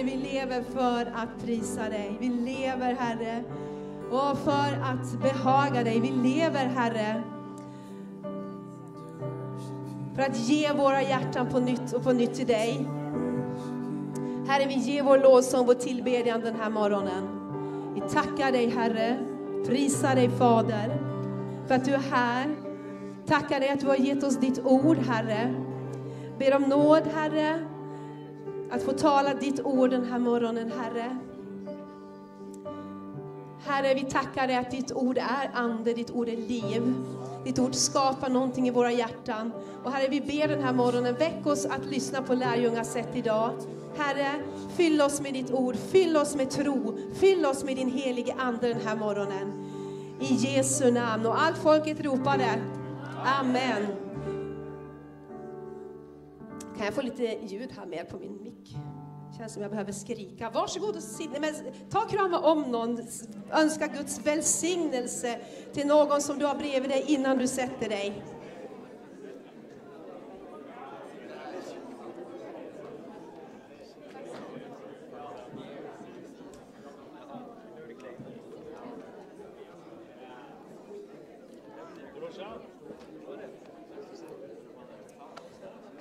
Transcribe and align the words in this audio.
Herre, 0.00 0.10
vi 0.10 0.16
lever 0.16 0.62
för 0.62 1.12
att 1.14 1.44
prisa 1.44 1.88
dig. 1.88 2.16
Vi 2.20 2.28
lever, 2.28 2.94
Herre, 2.94 3.42
och 4.10 4.38
för 4.38 4.80
att 4.82 5.22
behaga 5.22 5.84
dig. 5.84 6.00
Vi 6.00 6.10
lever, 6.10 6.66
Herre, 6.66 7.22
för 10.14 10.22
att 10.22 10.36
ge 10.38 10.72
våra 10.72 11.02
hjärtan 11.02 11.46
på 11.46 11.60
nytt 11.60 11.92
och 11.92 12.02
på 12.02 12.12
nytt 12.12 12.34
till 12.34 12.46
dig. 12.46 12.88
Herre, 14.48 14.66
vi 14.66 14.74
ger 14.74 15.02
vår 15.02 15.18
lovsång, 15.18 15.66
vår 15.66 15.74
tillbedjan 15.74 16.40
den 16.40 16.56
här 16.60 16.70
morgonen. 16.70 17.28
Vi 17.94 18.00
tackar 18.00 18.52
dig, 18.52 18.70
Herre, 18.70 19.18
prisar 19.66 20.14
dig, 20.14 20.30
Fader, 20.30 20.98
för 21.66 21.74
att 21.74 21.84
du 21.84 21.94
är 21.94 22.02
här. 22.10 22.56
Tackar 23.26 23.60
dig 23.60 23.68
att 23.68 23.80
du 23.80 23.86
har 23.86 23.96
gett 23.96 24.24
oss 24.24 24.36
ditt 24.36 24.60
ord, 24.64 24.98
Herre. 24.98 25.54
Ber 26.38 26.56
om 26.56 26.62
nåd, 26.62 27.02
Herre, 27.14 27.69
att 28.70 28.82
få 28.82 28.92
tala 28.92 29.34
ditt 29.34 29.60
ord 29.60 29.90
den 29.90 30.04
här 30.04 30.18
morgonen, 30.18 30.72
Herre. 30.72 31.16
Herre, 33.64 33.94
vi 33.94 34.04
tackar 34.04 34.46
dig 34.46 34.56
att 34.56 34.70
ditt 34.70 34.92
ord 34.92 35.18
är 35.18 35.50
ande, 35.54 35.92
ditt 35.92 36.10
ord 36.10 36.28
är 36.28 36.36
liv. 36.36 36.94
Ditt 37.44 37.58
ord 37.58 37.74
skapar 37.74 38.28
någonting 38.28 38.68
i 38.68 38.70
våra 38.70 38.92
hjärtan. 38.92 39.52
Och 39.84 39.92
Herre, 39.92 40.08
vi 40.08 40.20
ber 40.20 40.48
den 40.48 40.62
här 40.62 40.72
morgonen, 40.72 41.14
väck 41.14 41.46
oss 41.46 41.66
att 41.66 41.86
lyssna 41.86 42.22
på 42.22 42.34
lärjungasätt 42.34 43.16
idag. 43.16 43.50
Herre, 43.96 44.30
fyll 44.76 45.00
oss 45.00 45.20
med 45.20 45.34
ditt 45.34 45.50
ord, 45.50 45.76
fyll 45.76 46.16
oss 46.16 46.36
med 46.36 46.50
tro, 46.50 46.98
fyll 47.14 47.46
oss 47.46 47.64
med 47.64 47.76
din 47.76 47.90
helige 47.90 48.34
Ande 48.38 48.68
den 48.68 48.80
här 48.86 48.96
morgonen. 48.96 49.52
I 50.20 50.34
Jesu 50.34 50.90
namn. 50.90 51.26
Och 51.26 51.42
allt 51.42 51.58
folket 51.58 52.00
ropade 52.00 52.60
Amen. 53.40 54.09
Kan 56.80 56.86
jag 56.86 56.94
få 56.94 57.02
lite 57.02 57.22
ljud 57.22 57.72
här 57.78 57.86
mer 57.86 58.04
på 58.04 58.18
min 58.18 58.42
mick? 58.42 58.76
Känns 59.38 59.52
som 59.52 59.62
jag 59.62 59.70
behöver 59.70 59.92
skrika. 59.92 60.50
Varsågod 60.50 60.96
och 60.96 61.02
sitt. 61.02 61.30
Men 61.40 61.54
ta 61.90 62.02
och 62.02 62.10
krama 62.10 62.38
om 62.38 62.62
någon. 62.62 63.00
Önska 63.50 63.86
Guds 63.86 64.26
välsignelse 64.26 65.40
till 65.72 65.86
någon 65.86 66.20
som 66.20 66.38
du 66.38 66.46
har 66.46 66.54
bredvid 66.54 66.90
dig 66.90 67.04
innan 67.06 67.38
du 67.38 67.48
sätter 67.48 67.88
dig. 67.88 68.22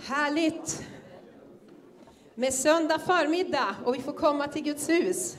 Härligt! 0.09 0.83
Med 2.35 2.53
söndag 2.53 2.99
förmiddag 2.99 3.75
och 3.85 3.95
vi 3.95 4.01
får 4.01 4.11
komma 4.11 4.47
till 4.47 4.63
Guds 4.63 4.89
hus. 4.89 5.37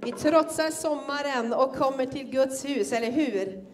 Vi 0.00 0.12
trotsar 0.12 0.70
sommaren 0.70 1.52
och 1.52 1.76
kommer 1.76 2.06
till 2.06 2.30
Guds 2.30 2.64
hus, 2.64 2.92
eller 2.92 3.10
hur? 3.10 3.64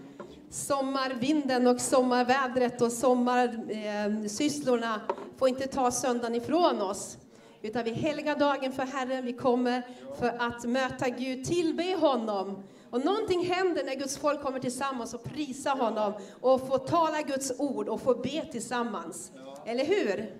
Sommarvinden 0.50 1.66
och 1.66 1.80
sommarvädret 1.80 2.82
och 2.82 2.92
sommarsysslorna 2.92 5.00
får 5.38 5.48
inte 5.48 5.66
ta 5.66 5.90
söndagen 5.90 6.34
ifrån 6.34 6.82
oss. 6.82 7.18
Utan 7.62 7.84
vi 7.84 7.90
helgar 7.90 8.36
dagen 8.36 8.72
för 8.72 8.82
Herren, 8.82 9.24
vi 9.24 9.32
kommer 9.32 9.82
för 10.18 10.34
att 10.38 10.64
möta 10.64 11.08
Gud, 11.08 11.44
tillbe 11.44 11.96
honom. 12.00 12.62
Och 12.92 13.04
någonting 13.04 13.46
händer 13.46 13.84
när 13.84 13.94
Guds 13.94 14.18
folk 14.18 14.42
kommer 14.42 14.58
tillsammans 14.58 15.14
och 15.14 15.24
prisar 15.24 15.76
honom 15.76 16.12
och 16.40 16.68
får 16.68 16.78
tala 16.78 17.22
Guds 17.22 17.52
ord 17.58 17.88
och 17.88 18.00
får 18.00 18.14
be 18.14 18.52
tillsammans. 18.52 19.32
Eller 19.66 19.84
hur? 19.84 20.36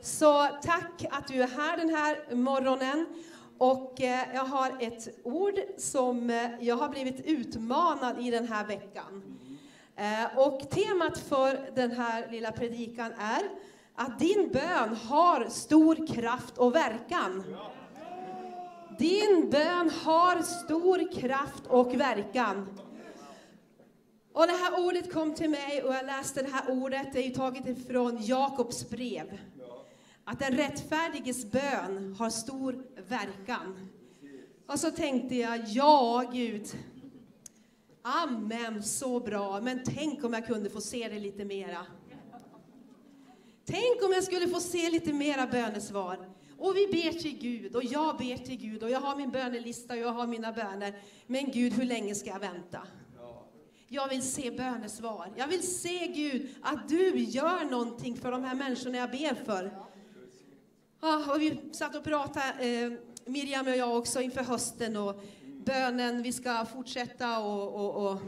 Så 0.00 0.48
tack 0.62 1.04
att 1.10 1.28
du 1.28 1.42
är 1.42 1.46
här 1.46 1.76
den 1.76 1.88
här 1.88 2.34
morgonen. 2.34 3.06
Och 3.58 4.00
eh, 4.00 4.34
jag 4.34 4.44
har 4.44 4.72
ett 4.80 5.08
ord 5.24 5.54
som 5.78 6.30
eh, 6.30 6.50
jag 6.60 6.76
har 6.76 6.88
blivit 6.88 7.26
utmanad 7.26 8.20
i 8.20 8.30
den 8.30 8.48
här 8.48 8.66
veckan. 8.66 9.38
Eh, 9.96 10.38
och 10.38 10.70
temat 10.70 11.18
för 11.18 11.70
den 11.74 11.90
här 11.90 12.28
lilla 12.30 12.52
predikan 12.52 13.12
är 13.18 13.42
att 13.94 14.18
din 14.18 14.50
bön 14.52 14.96
har 14.96 15.48
stor 15.48 16.06
kraft 16.06 16.58
och 16.58 16.74
verkan. 16.74 17.56
Din 18.98 19.50
bön 19.50 19.90
har 19.90 20.42
stor 20.42 21.12
kraft 21.20 21.66
och 21.66 21.94
verkan. 21.94 22.68
Och 24.32 24.46
det 24.46 24.52
här 24.52 24.86
ordet 24.86 25.12
kom 25.12 25.34
till 25.34 25.50
mig 25.50 25.82
och 25.82 25.94
jag 25.94 26.06
läste 26.06 26.42
det 26.42 26.50
här 26.52 26.70
ordet, 26.70 27.12
det 27.12 27.18
är 27.18 27.28
ju 27.28 27.34
taget 27.34 27.66
ifrån 27.66 28.18
Jakobs 28.20 28.90
brev. 28.90 29.38
Att 30.24 30.38
den 30.38 30.52
rättfärdiges 30.52 31.52
bön 31.52 32.16
har 32.18 32.30
stor 32.30 32.84
verkan. 33.08 33.88
Och 34.66 34.80
så 34.80 34.90
tänkte 34.90 35.34
jag, 35.34 35.64
ja 35.66 36.30
Gud, 36.32 36.66
amen, 38.02 38.82
så 38.82 39.20
bra, 39.20 39.60
men 39.60 39.80
tänk 39.84 40.24
om 40.24 40.32
jag 40.32 40.46
kunde 40.46 40.70
få 40.70 40.80
se 40.80 41.08
det 41.08 41.18
lite 41.18 41.44
mera. 41.44 41.86
Tänk 43.64 44.02
om 44.04 44.12
jag 44.12 44.24
skulle 44.24 44.48
få 44.48 44.60
se 44.60 44.90
lite 44.90 45.12
mera 45.12 45.46
bönesvar. 45.46 46.37
Och 46.58 46.76
vi 46.76 46.86
ber 46.86 47.12
till 47.12 47.38
Gud 47.38 47.76
och 47.76 47.84
jag 47.84 48.16
ber 48.16 48.36
till 48.36 48.56
Gud 48.56 48.82
och 48.82 48.90
jag 48.90 49.00
har 49.00 49.16
min 49.16 49.30
bönelista 49.30 49.94
och 49.94 50.00
jag 50.00 50.12
har 50.12 50.26
mina 50.26 50.52
böner. 50.52 50.94
Men 51.26 51.50
Gud, 51.50 51.72
hur 51.72 51.84
länge 51.84 52.14
ska 52.14 52.30
jag 52.30 52.40
vänta? 52.40 52.78
Jag 53.88 54.08
vill 54.08 54.22
se 54.22 54.50
bönesvar. 54.50 55.32
Jag 55.36 55.48
vill 55.48 55.62
se 55.62 56.06
Gud 56.06 56.48
att 56.62 56.88
du 56.88 57.18
gör 57.18 57.70
någonting 57.70 58.16
för 58.16 58.30
de 58.30 58.44
här 58.44 58.54
människorna 58.54 58.98
jag 58.98 59.10
ber 59.10 59.44
för. 59.44 59.70
Ah, 61.00 61.32
och 61.32 61.40
vi 61.40 61.60
satt 61.72 61.96
och 61.96 62.04
pratade, 62.04 62.64
eh, 62.64 62.92
Miriam 63.24 63.66
och 63.66 63.76
jag 63.76 63.98
också, 63.98 64.20
inför 64.20 64.42
hösten 64.42 64.96
och 64.96 65.24
bönen. 65.64 66.22
Vi 66.22 66.32
ska 66.32 66.66
fortsätta 66.66 67.38
och, 67.38 67.74
och, 67.74 68.10
och 68.10 68.20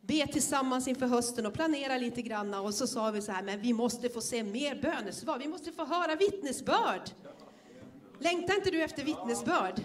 be 0.00 0.26
tillsammans 0.26 0.88
inför 0.88 1.06
hösten 1.06 1.46
och 1.46 1.52
planera 1.52 1.98
lite 1.98 2.22
grann. 2.22 2.54
Och 2.54 2.74
så 2.74 2.86
sa 2.86 3.10
vi 3.10 3.22
så 3.22 3.32
här, 3.32 3.42
men 3.42 3.60
vi 3.60 3.72
måste 3.72 4.08
få 4.08 4.20
se 4.20 4.42
mer 4.42 4.82
bönesvar. 4.82 5.38
Vi 5.38 5.48
måste 5.48 5.72
få 5.72 5.84
höra 5.84 6.14
vittnesbörd. 6.14 7.10
Längtar 8.20 8.54
inte 8.54 8.70
du 8.70 8.82
efter 8.82 9.04
vittnesbörd? 9.04 9.80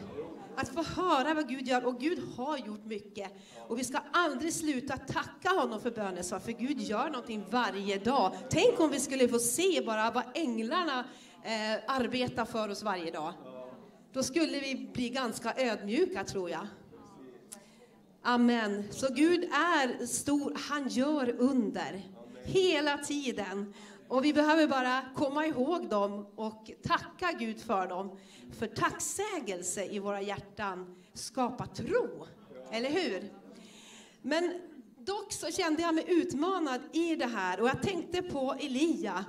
Att 0.56 0.70
få 0.70 0.84
höra 0.84 1.34
vad 1.34 1.50
Gud 1.50 1.68
gör. 1.68 1.86
Och 1.86 2.00
Gud 2.00 2.20
har 2.38 2.58
gjort 2.58 2.86
mycket. 2.86 3.32
Och 3.68 3.80
vi 3.80 3.84
ska 3.84 4.00
aldrig 4.12 4.54
sluta 4.54 4.98
tacka 4.98 5.50
honom 5.50 5.82
för 5.82 5.92
bönesvar, 5.92 6.40
för 6.40 6.52
Gud 6.52 6.82
gör 6.82 7.10
någonting 7.10 7.46
varje 7.52 7.98
dag. 7.98 8.32
Tänk 8.50 8.80
om 8.80 8.92
vi 8.92 9.00
skulle 9.00 9.28
få 9.28 9.40
se 9.40 9.82
bara 9.86 10.12
vad 10.12 10.24
änglarna 10.34 11.00
eh, 11.44 11.80
arbetar 11.88 12.46
för 12.46 12.70
oss 12.70 12.84
varje 12.84 13.12
dag. 13.12 13.34
Då 14.14 14.24
skulle 14.24 14.60
vi 14.60 14.90
bli 14.94 15.10
ganska 15.10 15.54
ödmjuka, 15.58 16.24
tror 16.24 16.50
jag. 16.50 16.68
Amen. 18.24 18.84
Så 18.92 19.14
Gud 19.14 19.44
är 19.44 20.06
stor, 20.06 20.54
han 20.70 20.88
gör 20.88 21.36
under. 21.38 22.02
Hela 22.44 22.98
tiden. 22.98 23.74
Och 24.08 24.26
vi 24.26 24.34
behöver 24.34 24.68
bara 24.68 25.02
komma 25.16 25.46
ihåg 25.46 25.90
dem 25.90 26.28
och 26.36 26.72
tacka 26.84 27.32
Gud 27.40 27.62
för 27.62 27.88
dem. 27.88 28.18
För 28.60 28.68
tacksägelse 28.68 29.86
i 29.86 30.00
våra 30.00 30.22
hjärtan 30.22 30.96
skapar 31.14 31.66
tro. 31.66 32.28
Eller 32.72 32.90
hur? 32.90 33.34
Men 34.22 34.62
dock 34.98 35.34
så 35.34 35.52
kände 35.52 35.82
jag 35.82 35.96
mig 35.96 36.06
utmanad 36.08 36.82
i 36.94 37.16
det 37.16 37.26
här 37.26 37.62
och 37.62 37.68
jag 37.68 37.82
tänkte 37.82 38.22
på 38.22 38.56
Elia. 38.60 39.26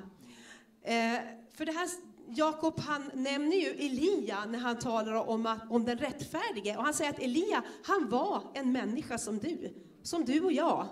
Eh, 0.83 1.19
för 1.53 1.67
det 1.67 1.73
här, 1.73 1.89
Jakob 2.29 2.81
han 2.81 3.11
nämner 3.15 3.57
ju 3.57 3.69
Elia 3.71 4.45
när 4.45 4.59
han 4.59 4.79
talar 4.79 5.29
om, 5.29 5.47
att, 5.47 5.71
om 5.71 5.85
den 5.85 5.99
rättfärdige. 5.99 6.77
Och 6.77 6.85
han 6.85 6.95
säger 6.95 7.11
att 7.11 7.19
Elia, 7.19 7.63
han 7.85 8.09
var 8.09 8.43
en 8.55 8.73
människa 8.73 9.19
som 9.19 9.39
du, 9.39 9.75
som 10.03 10.25
du 10.25 10.41
och 10.41 10.53
jag. 10.53 10.87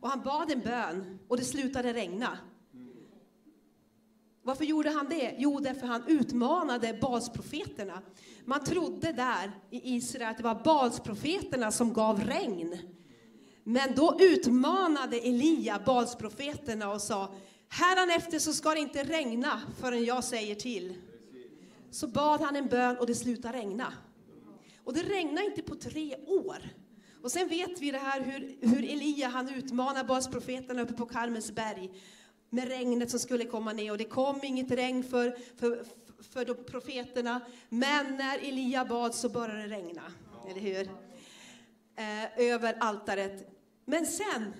Och 0.00 0.08
han 0.08 0.20
bad 0.20 0.50
en 0.50 0.60
bön 0.60 1.18
och 1.28 1.36
det 1.36 1.44
slutade 1.44 1.92
regna. 1.92 2.38
Varför 4.42 4.64
gjorde 4.64 4.90
han 4.90 5.08
det? 5.08 5.34
Jo, 5.38 5.60
därför 5.60 5.86
han 5.86 6.04
utmanade 6.06 6.98
Balsprofeterna. 7.00 8.02
Man 8.44 8.64
trodde 8.64 9.12
där 9.12 9.52
i 9.70 9.96
Israel 9.96 10.30
att 10.30 10.36
det 10.36 10.42
var 10.42 10.64
Balsprofeterna 10.64 11.70
som 11.70 11.92
gav 11.92 12.20
regn. 12.20 12.78
Men 13.64 13.94
då 13.94 14.16
utmanade 14.20 15.16
Elia 15.16 15.82
Balsprofeterna 15.86 16.92
och 16.92 17.02
sa, 17.02 17.34
hädanefter 17.68 18.38
så 18.38 18.52
ska 18.52 18.70
det 18.70 18.80
inte 18.80 19.04
regna 19.04 19.60
förrän 19.80 20.04
jag 20.04 20.24
säger 20.24 20.54
till. 20.54 20.94
Så 21.90 22.08
bad 22.08 22.40
han 22.40 22.56
en 22.56 22.66
bön 22.66 22.96
och 22.98 23.06
det 23.06 23.14
slutade 23.14 23.58
regna. 23.58 23.92
Och 24.84 24.94
det 24.94 25.02
regnade 25.02 25.46
inte 25.46 25.62
på 25.62 25.74
tre 25.74 26.16
år. 26.26 26.58
Och 27.22 27.30
sen 27.30 27.48
vet 27.48 27.80
vi 27.80 27.90
det 27.90 27.98
här 27.98 28.20
hur, 28.20 28.56
hur 28.60 28.84
Elia 28.84 29.28
han 29.28 29.54
utmanar 29.54 30.04
Balsprofeterna 30.04 30.82
uppe 30.82 30.92
på 30.92 31.06
Karmelsberg 31.06 31.90
med 32.50 32.68
regnet 32.68 33.10
som 33.10 33.20
skulle 33.20 33.44
komma 33.44 33.72
ner 33.72 33.90
och 33.92 33.98
det 33.98 34.04
kom 34.04 34.40
inget 34.42 34.70
regn 34.70 35.04
för, 35.04 35.36
för, 35.56 35.84
för 36.22 36.44
de 36.44 36.54
profeterna. 36.54 37.40
Men 37.68 38.16
när 38.16 38.38
Elia 38.38 38.84
bad 38.84 39.14
så 39.14 39.28
började 39.28 39.62
det 39.62 39.68
regna, 39.68 40.12
eller 40.50 40.60
hur? 40.60 40.90
Eh, 41.96 42.52
över 42.52 42.76
altaret. 42.80 43.50
Men 43.84 44.06
sen 44.06 44.54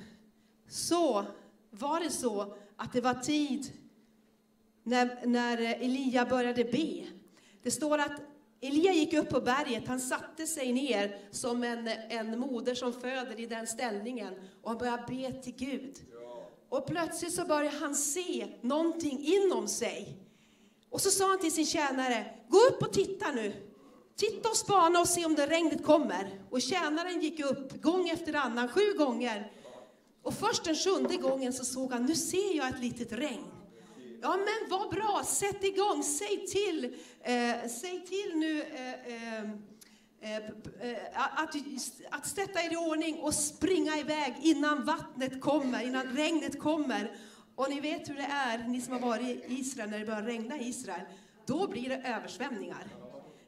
så 0.68 1.24
var 1.70 2.00
det 2.00 2.10
så 2.10 2.56
att 2.76 2.92
det 2.92 3.00
var 3.00 3.14
tid 3.14 3.72
när, 4.82 5.26
när 5.26 5.58
Elia 5.58 6.26
började 6.26 6.64
be. 6.64 7.06
Det 7.62 7.70
står 7.70 7.98
att 7.98 8.20
Elia 8.60 8.92
gick 8.92 9.14
upp 9.14 9.28
på 9.28 9.40
berget, 9.40 9.88
han 9.88 10.00
satte 10.00 10.46
sig 10.46 10.72
ner 10.72 11.18
som 11.30 11.64
en, 11.64 11.88
en 11.88 12.38
moder 12.38 12.74
som 12.74 12.92
föder 12.92 13.40
i 13.40 13.46
den 13.46 13.66
ställningen 13.66 14.34
och 14.62 14.70
han 14.70 14.78
började 14.78 15.04
be 15.08 15.32
till 15.32 15.54
Gud. 15.56 15.96
Och 16.70 16.86
plötsligt 16.86 17.34
så 17.34 17.44
började 17.44 17.76
han 17.76 17.94
se 17.94 18.46
någonting 18.60 19.20
inom 19.24 19.68
sig. 19.68 20.16
Och 20.90 21.00
så 21.00 21.10
sa 21.10 21.28
han 21.28 21.38
till 21.38 21.52
sin 21.52 21.66
tjänare, 21.66 22.34
gå 22.48 22.58
upp 22.58 22.82
och 22.82 22.92
titta 22.92 23.32
nu. 23.32 23.52
Titta 24.16 24.48
och 24.48 24.56
spana 24.56 25.00
och 25.00 25.08
se 25.08 25.24
om 25.24 25.34
det 25.34 25.46
regnet 25.46 25.84
kommer. 25.84 26.40
Och 26.50 26.60
tjänaren 26.60 27.20
gick 27.20 27.40
upp 27.40 27.82
gång 27.82 28.08
efter 28.08 28.34
annan, 28.34 28.68
sju 28.68 28.92
gånger. 28.98 29.52
Och 30.22 30.34
först 30.34 30.64
den 30.64 30.74
sjunde 30.74 31.16
gången 31.16 31.52
så 31.52 31.64
såg 31.64 31.92
han, 31.92 32.06
nu 32.06 32.14
ser 32.14 32.56
jag 32.56 32.68
ett 32.68 32.80
litet 32.80 33.12
regn. 33.12 33.44
Ja 34.22 34.36
men 34.36 34.70
vad 34.70 34.90
bra, 34.90 35.22
sätt 35.26 35.64
igång, 35.64 36.02
säg 36.02 36.46
till, 36.46 36.84
eh, 37.22 37.68
säg 37.80 38.06
till 38.06 38.32
nu 38.34 38.62
eh, 38.62 39.38
eh, 39.38 39.50
Eh, 40.22 40.36
eh, 40.36 40.96
att, 41.12 41.54
att 42.10 42.26
sätta 42.26 42.62
er 42.62 42.72
i 42.72 42.76
ordning 42.76 43.18
och 43.18 43.34
springa 43.34 43.98
iväg 43.98 44.34
innan 44.40 44.84
vattnet 44.84 45.40
kommer, 45.40 45.82
innan 45.82 46.06
regnet 46.06 46.60
kommer. 46.60 47.16
Och 47.54 47.70
ni 47.70 47.80
vet 47.80 48.08
hur 48.08 48.14
det 48.14 48.28
är, 48.30 48.58
ni 48.68 48.80
som 48.80 48.92
har 48.92 49.00
varit 49.00 49.28
i 49.28 49.44
Israel, 49.48 49.90
när 49.90 49.98
det 49.98 50.04
börjar 50.04 50.22
regna 50.22 50.58
i 50.58 50.68
Israel. 50.68 51.00
Då 51.46 51.68
blir 51.68 51.88
det 51.88 51.96
översvämningar. 51.96 52.86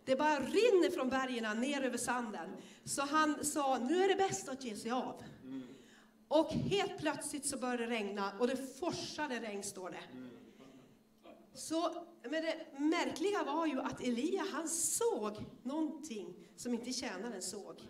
Det 0.04 0.16
bara 0.16 0.40
rinner 0.40 0.90
från 0.90 1.08
bergen 1.08 1.60
ner 1.60 1.82
över 1.82 1.98
sanden. 1.98 2.50
Så 2.84 3.02
han 3.02 3.44
sa, 3.44 3.78
nu 3.78 4.04
är 4.04 4.08
det 4.08 4.16
bäst 4.16 4.48
att 4.48 4.64
ge 4.64 4.76
sig 4.76 4.90
av. 4.90 5.22
Och 6.28 6.52
helt 6.52 6.98
plötsligt 6.98 7.46
så 7.46 7.58
började 7.58 7.86
det 7.86 7.90
regna 7.90 8.32
och 8.38 8.46
det 8.48 8.78
forsade 8.78 9.40
regn, 9.40 9.62
står 9.62 9.90
det. 9.90 10.02
Så, 11.54 12.06
men 12.22 12.42
det 12.42 12.66
märkliga 12.78 13.44
var 13.44 13.66
ju 13.66 13.80
att 13.80 14.00
Elia, 14.00 14.44
han 14.52 14.68
såg 14.68 15.44
någonting 15.62 16.41
som 16.56 16.74
inte 16.74 16.92
tjänaren 16.92 17.42
såg. 17.42 17.88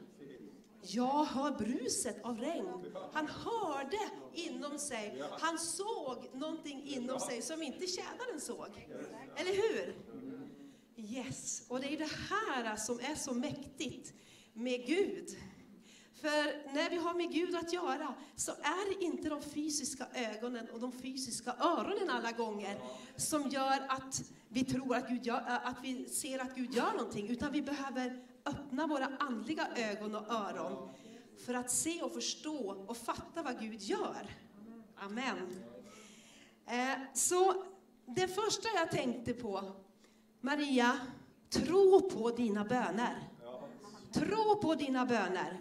Jag 0.82 1.24
hör 1.24 1.50
bruset 1.50 2.24
av 2.24 2.38
regn. 2.38 2.94
Han 3.12 3.26
hörde 3.26 3.98
inom 4.34 4.78
sig, 4.78 5.22
han 5.40 5.58
såg 5.58 6.30
någonting 6.34 6.86
inom 6.86 7.20
sig 7.20 7.42
som 7.42 7.62
inte 7.62 7.86
tjänaren 7.86 8.40
såg. 8.40 8.88
Eller 9.36 9.52
hur? 9.52 9.94
Yes, 10.96 11.62
och 11.68 11.80
det 11.80 11.94
är 11.94 11.98
det 11.98 12.12
här 12.30 12.76
som 12.76 13.00
är 13.00 13.14
så 13.14 13.34
mäktigt 13.34 14.14
med 14.52 14.86
Gud. 14.86 15.28
För 16.14 16.74
när 16.74 16.90
vi 16.90 16.96
har 16.96 17.14
med 17.14 17.32
Gud 17.32 17.54
att 17.54 17.72
göra 17.72 18.14
så 18.36 18.52
är 18.52 18.98
det 18.98 19.04
inte 19.04 19.28
de 19.28 19.42
fysiska 19.42 20.06
ögonen 20.14 20.68
och 20.70 20.80
de 20.80 20.92
fysiska 20.92 21.54
öronen 21.60 22.10
alla 22.10 22.32
gånger 22.32 22.78
som 23.16 23.48
gör 23.48 23.86
att 23.88 24.22
vi 24.48 24.64
tror 24.64 24.96
att, 24.96 25.08
Gud 25.08 25.26
gör, 25.26 25.42
att 25.46 25.76
vi 25.82 26.08
ser 26.08 26.38
att 26.38 26.56
Gud 26.56 26.74
gör 26.74 26.92
någonting, 26.92 27.28
utan 27.28 27.52
vi 27.52 27.62
behöver 27.62 28.31
öppna 28.44 28.86
våra 28.86 29.08
andliga 29.18 29.68
ögon 29.76 30.14
och 30.14 30.32
öron 30.32 30.88
för 31.46 31.54
att 31.54 31.70
se 31.70 32.02
och 32.02 32.12
förstå 32.12 32.84
och 32.86 32.96
fatta 32.96 33.42
vad 33.42 33.60
Gud 33.60 33.80
gör. 33.80 34.26
Amen. 34.96 35.64
Eh, 36.66 36.98
så 37.14 37.64
det 38.06 38.28
första 38.28 38.68
jag 38.74 38.90
tänkte 38.90 39.32
på, 39.32 39.72
Maria, 40.40 40.98
tro 41.50 42.10
på 42.10 42.30
dina 42.30 42.64
böner. 42.64 43.28
Tro 44.12 44.60
på 44.62 44.74
dina 44.74 45.06
böner. 45.06 45.60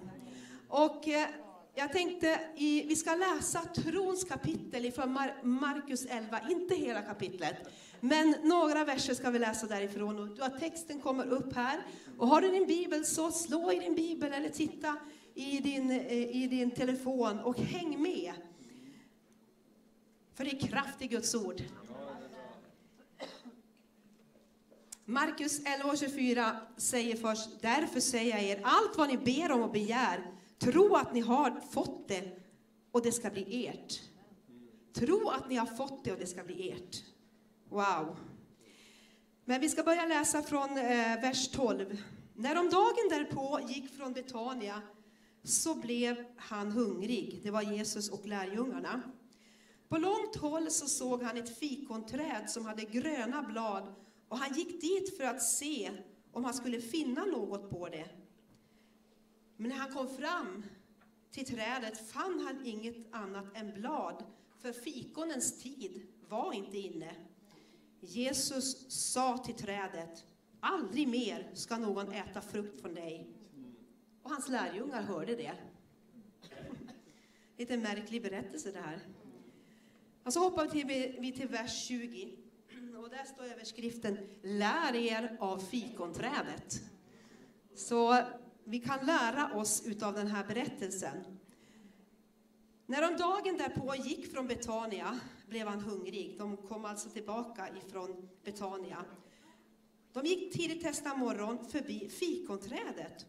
Och 0.67 1.07
eh, 1.07 1.27
jag 1.75 1.91
tänkte, 1.91 2.39
i, 2.55 2.85
vi 2.87 2.95
ska 2.95 3.15
läsa 3.15 3.61
trons 3.61 4.23
kapitel 4.23 4.85
ifrån 4.85 5.11
Mar 5.11 5.33
Markus 5.43 6.05
11, 6.05 6.39
inte 6.49 6.75
hela 6.75 7.01
kapitlet, 7.01 7.55
men 7.99 8.35
några 8.43 8.85
verser 8.85 9.13
ska 9.13 9.29
vi 9.29 9.39
läsa 9.39 9.67
därifrån. 9.67 10.19
Och 10.19 10.27
du 10.27 10.41
har 10.41 10.49
texten 10.49 11.01
kommer 11.01 11.27
upp 11.27 11.55
här. 11.55 11.79
Och 12.17 12.27
har 12.27 12.41
du 12.41 12.51
din 12.51 12.67
bibel 12.67 13.05
så 13.05 13.31
slå 13.31 13.71
i 13.71 13.79
din 13.79 13.95
bibel 13.95 14.33
eller 14.33 14.49
titta 14.49 14.97
i 15.33 15.59
din, 15.59 15.91
eh, 15.91 16.13
i 16.13 16.47
din 16.47 16.71
telefon 16.71 17.39
och 17.39 17.57
häng 17.57 18.01
med. 18.01 18.33
För 20.33 20.45
det 20.45 20.51
är 20.51 20.67
kraft 20.67 21.01
i 21.01 21.07
Guds 21.07 21.35
ord. 21.35 21.61
Markus 25.05 25.61
11 25.65 25.89
och 25.91 25.97
24 25.97 26.57
säger 26.77 27.15
först, 27.15 27.49
därför 27.61 27.99
säger 27.99 28.37
jag 28.37 28.43
er, 28.43 28.61
allt 28.63 28.97
vad 28.97 29.07
ni 29.07 29.17
ber 29.17 29.51
om 29.51 29.61
och 29.61 29.71
begär, 29.71 30.31
Tro 30.61 30.95
att 30.95 31.13
ni 31.13 31.19
har 31.19 31.59
fått 31.71 32.07
det 32.07 32.31
och 32.91 33.01
det 33.01 33.11
ska 33.11 33.29
bli 33.29 33.67
ert. 33.67 34.01
Tro 34.93 35.29
att 35.29 35.49
ni 35.49 35.55
har 35.55 35.65
fått 35.65 36.03
det 36.03 36.11
och 36.11 36.19
det 36.19 36.27
ska 36.27 36.43
bli 36.43 36.71
ert. 36.71 37.03
Wow. 37.69 38.17
Men 39.45 39.61
vi 39.61 39.69
ska 39.69 39.83
börja 39.83 40.05
läsa 40.05 40.41
från 40.41 40.77
eh, 40.77 41.21
vers 41.21 41.51
12. 41.51 41.97
När 42.35 42.55
de 42.55 42.69
dagen 42.69 43.09
därpå 43.09 43.59
gick 43.67 43.97
från 43.97 44.13
Betania 44.13 44.81
så 45.43 45.75
blev 45.75 46.25
han 46.37 46.71
hungrig. 46.71 47.39
Det 47.43 47.51
var 47.51 47.61
Jesus 47.61 48.09
och 48.09 48.27
lärjungarna. 48.27 49.01
På 49.89 49.97
långt 49.97 50.35
håll 50.35 50.71
så 50.71 50.87
såg 50.87 51.23
han 51.23 51.37
ett 51.37 51.57
fikonträd 51.57 52.49
som 52.49 52.65
hade 52.65 52.83
gröna 52.83 53.43
blad 53.43 53.93
och 54.27 54.37
han 54.37 54.57
gick 54.57 54.81
dit 54.81 55.17
för 55.17 55.23
att 55.23 55.43
se 55.43 55.91
om 56.31 56.45
han 56.45 56.53
skulle 56.53 56.81
finna 56.81 57.25
något 57.25 57.69
på 57.69 57.87
det. 57.87 58.20
Men 59.61 59.69
när 59.69 59.77
han 59.77 59.91
kom 59.91 60.07
fram 60.07 60.63
till 61.31 61.45
trädet 61.45 62.09
fann 62.09 62.39
han 62.39 62.65
inget 62.65 62.95
annat 63.11 63.45
än 63.57 63.73
blad, 63.73 64.23
för 64.61 64.73
fikonens 64.73 65.63
tid 65.63 66.07
var 66.29 66.53
inte 66.53 66.77
inne. 66.77 67.15
Jesus 67.99 68.91
sa 69.11 69.37
till 69.37 69.55
trädet, 69.55 70.25
aldrig 70.59 71.07
mer 71.07 71.51
ska 71.53 71.77
någon 71.77 72.11
äta 72.11 72.41
frukt 72.41 72.81
från 72.81 72.93
dig. 72.93 73.27
Och 74.23 74.31
hans 74.31 74.49
lärjungar 74.49 75.01
hörde 75.01 75.35
det. 75.35 75.53
Lite 77.57 77.77
märklig 77.77 78.21
berättelse 78.21 78.71
det 78.71 78.81
här. 78.81 78.99
Och 80.23 80.33
så 80.33 80.39
hoppar 80.39 80.67
vi 81.21 81.31
till, 81.31 81.47
vers 81.47 81.85
20. 81.87 82.37
Och 82.97 83.09
där 83.09 83.23
står 83.23 83.43
överskriften 83.43 84.17
Lär 84.41 84.95
er 84.95 85.37
av 85.39 85.57
fikonträdet. 85.59 86.81
Så 87.75 88.23
vi 88.71 88.79
kan 88.79 89.05
lära 89.05 89.53
oss 89.55 89.83
utav 89.85 90.13
den 90.13 90.27
här 90.27 90.47
berättelsen. 90.47 91.23
När 92.85 93.01
de 93.01 93.17
dagen 93.17 93.57
därpå 93.57 93.95
gick 93.95 94.31
från 94.31 94.47
Betania 94.47 95.19
blev 95.47 95.67
han 95.67 95.79
hungrig. 95.79 96.35
De 96.37 96.57
kom 96.57 96.85
alltså 96.85 97.09
tillbaka 97.09 97.67
ifrån 97.77 98.29
Betania. 98.43 99.05
De 100.13 100.25
gick 100.25 100.53
tidigt 100.53 100.83
nästa 100.83 101.15
morgon 101.15 101.65
förbi 101.65 102.09
fikonträdet 102.09 103.25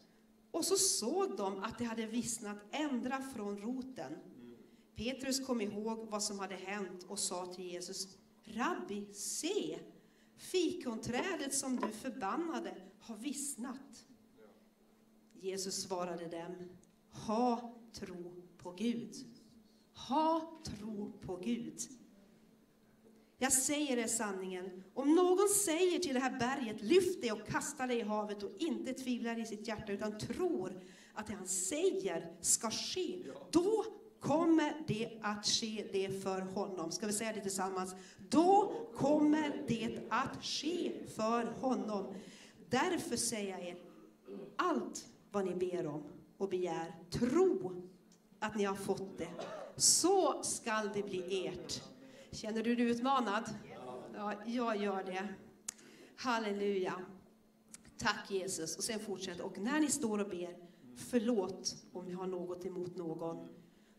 och 0.50 0.64
så 0.64 0.76
såg 0.76 1.36
de 1.36 1.62
att 1.62 1.78
det 1.78 1.84
hade 1.84 2.06
vissnat 2.06 2.58
ända 2.70 3.22
från 3.34 3.58
roten. 3.58 4.12
Petrus 4.94 5.46
kom 5.46 5.60
ihåg 5.60 6.06
vad 6.10 6.22
som 6.22 6.38
hade 6.38 6.54
hänt 6.54 7.04
och 7.08 7.18
sa 7.18 7.46
till 7.46 7.64
Jesus, 7.64 8.08
Rabbi, 8.44 9.14
se, 9.14 9.78
fikonträdet 10.36 11.54
som 11.54 11.76
du 11.76 11.88
förbannade 11.92 12.74
har 13.00 13.16
vissnat. 13.16 14.06
Jesus 15.42 15.82
svarade 15.82 16.28
dem, 16.28 16.54
ha 17.10 17.74
tro 17.92 18.32
på 18.58 18.72
Gud. 18.72 19.14
Ha 20.08 20.60
tro 20.64 21.12
på 21.20 21.36
Gud. 21.36 21.80
Jag 23.38 23.52
säger 23.52 23.96
er 23.96 24.06
sanningen, 24.06 24.82
om 24.94 25.14
någon 25.14 25.48
säger 25.48 25.98
till 25.98 26.14
det 26.14 26.20
här 26.20 26.38
berget, 26.38 26.82
lyft 26.82 27.22
det 27.22 27.32
och 27.32 27.46
kasta 27.46 27.86
det 27.86 27.94
i 27.94 28.02
havet 28.02 28.42
och 28.42 28.52
inte 28.58 28.92
tvivlar 28.92 29.40
i 29.40 29.46
sitt 29.46 29.68
hjärta 29.68 29.92
utan 29.92 30.18
tror 30.18 30.80
att 31.14 31.26
det 31.26 31.34
han 31.34 31.46
säger 31.46 32.36
ska 32.40 32.70
ske, 32.70 33.24
då 33.50 33.84
kommer 34.20 34.82
det 34.86 35.18
att 35.22 35.46
ske 35.46 35.88
det 35.92 36.22
för 36.22 36.40
honom. 36.40 36.92
Ska 36.92 37.06
vi 37.06 37.12
säga 37.12 37.32
det 37.32 37.40
tillsammans? 37.40 37.94
Då 38.28 38.72
kommer 38.94 39.64
det 39.68 40.00
att 40.10 40.44
ske 40.44 40.92
för 41.16 41.44
honom. 41.44 42.14
Därför 42.70 43.16
säger 43.16 43.50
jag 43.50 43.68
er, 43.68 43.76
allt 44.56 45.06
vad 45.32 45.44
ni 45.44 45.54
ber 45.54 45.86
om 45.86 46.02
och 46.36 46.48
begär. 46.48 46.94
Tro 47.10 47.82
att 48.38 48.56
ni 48.56 48.64
har 48.64 48.74
fått 48.74 49.18
det. 49.18 49.28
Så 49.76 50.42
skall 50.42 50.90
det 50.94 51.02
bli 51.02 51.46
ert. 51.46 51.82
Känner 52.30 52.62
du 52.62 52.74
dig 52.74 52.86
utmanad? 52.86 53.44
Ja, 54.14 54.34
jag 54.46 54.76
gör 54.76 55.04
det. 55.04 55.28
Halleluja. 56.16 56.94
Tack 57.98 58.30
Jesus. 58.30 58.76
Och 58.76 58.84
sen 58.84 59.00
fortsätt. 59.00 59.40
Och 59.40 59.58
när 59.58 59.80
ni 59.80 59.88
står 59.88 60.18
och 60.18 60.28
ber, 60.28 60.56
förlåt 60.96 61.76
om 61.92 62.06
ni 62.06 62.12
har 62.12 62.26
något 62.26 62.66
emot 62.66 62.96
någon. 62.96 63.48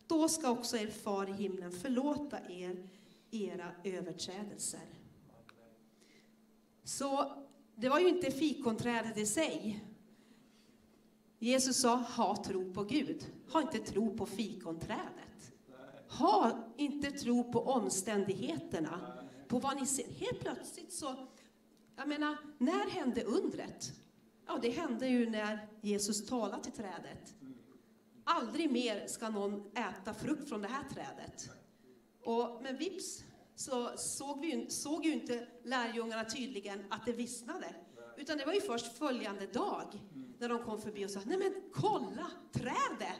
Då 0.08 0.30
ska 0.30 0.50
också 0.50 0.78
er 0.78 0.88
far 0.88 1.30
i 1.30 1.34
himlen 1.34 1.72
förlåta 1.72 2.38
er 2.50 2.90
era 3.32 3.72
överträdelser. 3.84 4.88
Så 6.84 7.32
det 7.76 7.90
var 7.90 8.00
ju 8.00 8.10
inte 8.10 8.32
fikonträdet 8.32 9.18
i 9.18 9.26
sig, 9.26 9.86
Jesus 11.44 11.78
sa, 11.78 11.96
ha 11.96 12.44
tro 12.44 12.74
på 12.74 12.84
Gud. 12.84 13.26
Ha 13.52 13.62
inte 13.62 13.80
tro 13.80 14.18
på 14.18 14.26
fikonträdet. 14.26 15.54
Ha 16.10 16.74
inte 16.78 17.12
tro 17.12 17.52
på 17.52 17.60
omständigheterna, 17.60 19.24
på 19.48 19.60
vad 19.60 19.80
ni 19.80 19.86
ser. 19.86 20.06
Helt 20.12 20.40
plötsligt 20.40 20.94
så, 20.94 21.28
jag 21.96 22.08
menar, 22.08 22.38
när 22.58 22.90
hände 22.90 23.24
undret? 23.24 23.94
Ja, 24.48 24.60
det 24.62 24.70
hände 24.70 25.08
ju 25.08 25.30
när 25.30 25.68
Jesus 25.82 26.26
talade 26.26 26.64
till 26.64 26.72
trädet. 26.72 27.36
Aldrig 28.24 28.72
mer 28.72 29.08
ska 29.08 29.30
någon 29.30 29.72
äta 29.78 30.14
frukt 30.14 30.50
från 30.50 30.62
det 30.62 30.68
här 30.68 30.84
trädet. 30.90 31.50
Och, 32.24 32.60
men 32.64 32.78
vips 32.78 33.24
så 33.56 33.92
såg, 33.98 34.42
vi, 34.42 34.70
såg 34.70 35.06
ju 35.06 35.14
inte 35.14 35.48
lärjungarna 35.64 36.26
tydligen 36.26 36.86
att 36.90 37.06
det 37.06 37.12
vissnade. 37.12 37.76
Utan 38.18 38.38
det 38.38 38.46
var 38.46 38.54
ju 38.54 38.62
först 38.62 38.98
följande 38.98 39.48
dag 39.48 40.02
när 40.40 40.50
de 40.50 40.64
kom 40.64 40.82
förbi 40.82 41.06
och 41.06 41.10
sa, 41.10 41.20
nej 41.26 41.38
men 41.38 41.54
kolla, 41.74 42.32
trädet! 42.52 43.20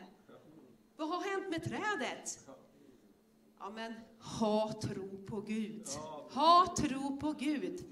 Vad 0.96 1.10
har 1.10 1.22
hänt 1.32 1.50
med 1.50 1.64
trädet? 1.64 2.48
Ja 3.60 3.70
men, 3.70 3.94
ha 4.20 4.82
tro 4.82 5.26
på 5.28 5.42
Gud. 5.42 5.88
Ha 6.32 6.76
tro 6.78 7.18
på 7.18 7.32
Gud. 7.32 7.86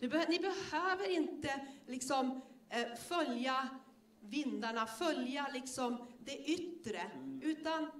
Ni 0.00 0.08
behöver 0.38 1.10
inte 1.10 1.66
liksom 1.86 2.40
eh, 2.68 2.94
följa 3.08 3.68
vindarna, 4.20 4.86
följa 4.86 5.48
liksom 5.52 6.06
det 6.20 6.50
yttre, 6.50 7.10
utan 7.42 7.90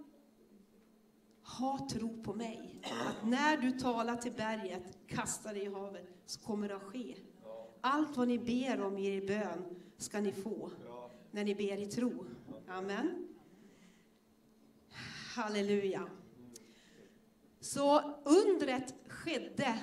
ha 1.59 1.89
tro 1.89 2.23
på 2.23 2.35
mig. 2.35 2.81
Att 3.09 3.29
när 3.29 3.57
du 3.57 3.71
talar 3.71 4.17
till 4.17 4.33
berget, 4.33 4.99
kasta 5.09 5.53
dig 5.53 5.63
i 5.63 5.69
havet, 5.75 6.09
så 6.27 6.41
kommer 6.41 6.69
det 6.69 6.77
att 6.77 6.83
ske. 6.83 7.17
Allt 7.85 8.17
vad 8.17 8.29
ni 8.29 8.39
ber 8.39 8.81
om 8.81 8.99
i 8.99 9.07
er 9.07 9.27
bön 9.27 9.65
ska 9.97 10.21
ni 10.21 10.33
få 10.33 10.71
när 11.31 11.45
ni 11.45 11.55
ber 11.55 11.77
i 11.77 11.87
tro. 11.87 12.27
Amen. 12.69 13.29
Halleluja. 15.35 16.09
Så 17.61 18.01
undret 18.25 18.95
skedde 19.09 19.79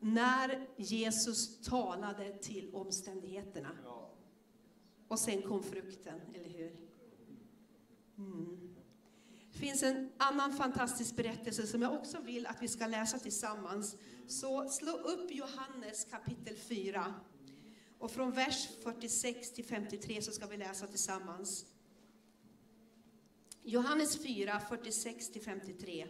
när 0.00 0.66
Jesus 0.76 1.60
talade 1.60 2.32
till 2.38 2.74
omständigheterna. 2.74 3.70
Och 5.08 5.18
sen 5.18 5.42
kom 5.42 5.62
frukten, 5.62 6.20
eller 6.34 6.48
hur? 6.48 6.76
Mm. 8.18 8.74
Det 9.52 9.58
finns 9.58 9.82
en 9.82 10.10
annan 10.16 10.52
fantastisk 10.52 11.16
berättelse 11.16 11.66
som 11.66 11.82
jag 11.82 11.92
också 11.92 12.20
vill 12.20 12.46
att 12.46 12.62
vi 12.62 12.68
ska 12.68 12.86
läsa 12.86 13.18
tillsammans. 13.18 13.96
Så 14.26 14.68
slå 14.68 14.92
upp 14.92 15.30
Johannes 15.30 16.04
kapitel 16.04 16.56
4. 16.56 17.14
Och 17.98 18.10
från 18.10 18.30
vers 18.30 18.68
46 18.82 19.52
till 19.52 19.64
53 19.64 20.22
så 20.22 20.32
ska 20.32 20.46
vi 20.46 20.56
läsa 20.56 20.86
tillsammans. 20.86 21.66
Johannes 23.62 24.22
4, 24.22 24.60
46 24.68 25.32
till 25.32 25.42
53. 25.42 26.06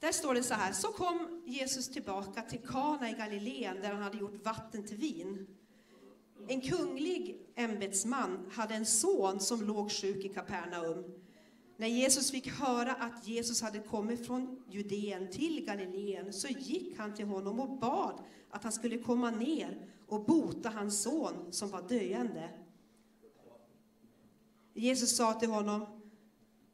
Där 0.00 0.12
står 0.12 0.34
det 0.34 0.42
så 0.42 0.54
här. 0.54 0.72
Så 0.72 0.88
kom 0.88 1.42
Jesus 1.46 1.88
tillbaka 1.88 2.42
till 2.42 2.60
Kana 2.66 3.10
i 3.10 3.12
Galileen 3.12 3.80
där 3.80 3.92
han 3.92 4.02
hade 4.02 4.18
gjort 4.18 4.44
vatten 4.44 4.86
till 4.86 4.96
vin. 4.96 5.46
En 6.48 6.60
kunglig 6.60 7.46
ämbetsman 7.54 8.50
hade 8.52 8.74
en 8.74 8.86
son 8.86 9.40
som 9.40 9.62
låg 9.62 9.92
sjuk 9.92 10.24
i 10.24 10.28
Kapernaum. 10.28 11.04
När 11.80 11.88
Jesus 11.88 12.30
fick 12.30 12.48
höra 12.48 12.92
att 12.92 13.28
Jesus 13.28 13.62
hade 13.62 13.78
kommit 13.78 14.26
från 14.26 14.62
Judeen 14.70 15.30
till 15.30 15.64
Galileen 15.64 16.32
så 16.32 16.48
gick 16.48 16.98
han 16.98 17.14
till 17.14 17.26
honom 17.26 17.60
och 17.60 17.78
bad 17.78 18.20
att 18.50 18.62
han 18.62 18.72
skulle 18.72 18.98
komma 18.98 19.30
ner 19.30 19.86
och 20.06 20.24
bota 20.24 20.68
hans 20.68 21.02
son 21.02 21.52
som 21.52 21.70
var 21.70 21.88
döende. 21.88 22.50
Jesus 24.74 25.16
sa 25.16 25.32
till 25.32 25.50
honom, 25.50 25.86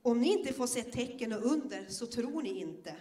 om 0.03 0.21
ni 0.21 0.39
inte 0.39 0.53
får 0.53 0.67
se 0.67 0.83
tecken 0.83 1.33
och 1.33 1.43
under 1.43 1.87
så 1.89 2.07
tror 2.07 2.43
ni 2.43 2.61
inte. 2.61 2.97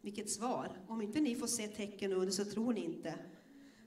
Vilket 0.00 0.30
svar! 0.30 0.68
Om 0.88 1.02
inte 1.02 1.20
ni 1.20 1.34
får 1.34 1.46
se 1.46 1.68
tecken 1.68 2.12
och 2.12 2.18
under 2.18 2.32
så 2.32 2.44
tror 2.44 2.72
ni 2.72 2.84
inte. 2.84 3.14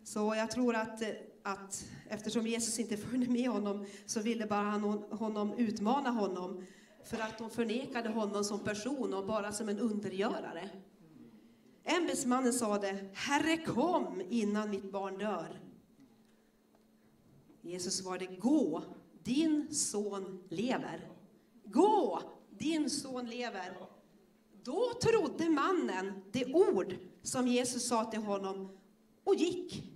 Så 0.04 0.36
jag 0.36 0.52
tror 0.52 0.76
att, 0.76 1.02
eh, 1.02 1.10
att 1.44 1.86
eftersom 2.10 2.48
Jesus 2.48 2.80
inte 2.80 2.98
följde 2.98 3.32
med 3.32 3.50
honom 3.50 3.86
så 4.06 4.22
ville 4.22 4.46
bara 4.46 4.62
han 4.62 4.84
honom 5.12 5.54
utmana 5.58 6.10
honom 6.10 6.64
för 7.04 7.18
att 7.18 7.38
de 7.38 7.50
förnekade 7.50 8.10
honom 8.10 8.44
som 8.44 8.60
person 8.60 9.14
och 9.14 9.26
bara 9.26 9.52
som 9.52 9.70
en 9.70 9.80
undergörare. 9.80 10.70
Ämbetsmannen 11.84 12.54
sade, 12.54 13.10
Herre 13.14 13.58
kom 13.58 14.22
innan 14.30 14.70
mitt 14.70 14.92
barn 14.92 15.18
dör. 15.18 15.60
Jesus 17.62 17.98
svarade, 17.98 18.26
gå, 18.26 18.84
din 19.24 19.76
son 19.76 20.44
lever. 20.50 21.10
Gå, 21.66 22.22
din 22.50 22.90
son 22.90 23.26
lever. 23.26 23.78
Då 24.64 24.92
trodde 25.02 25.50
mannen 25.50 26.24
det 26.32 26.54
ord 26.54 26.96
som 27.22 27.48
Jesus 27.48 27.88
sa 27.88 28.06
till 28.06 28.22
honom 28.22 28.78
och 29.24 29.36
gick. 29.36 29.91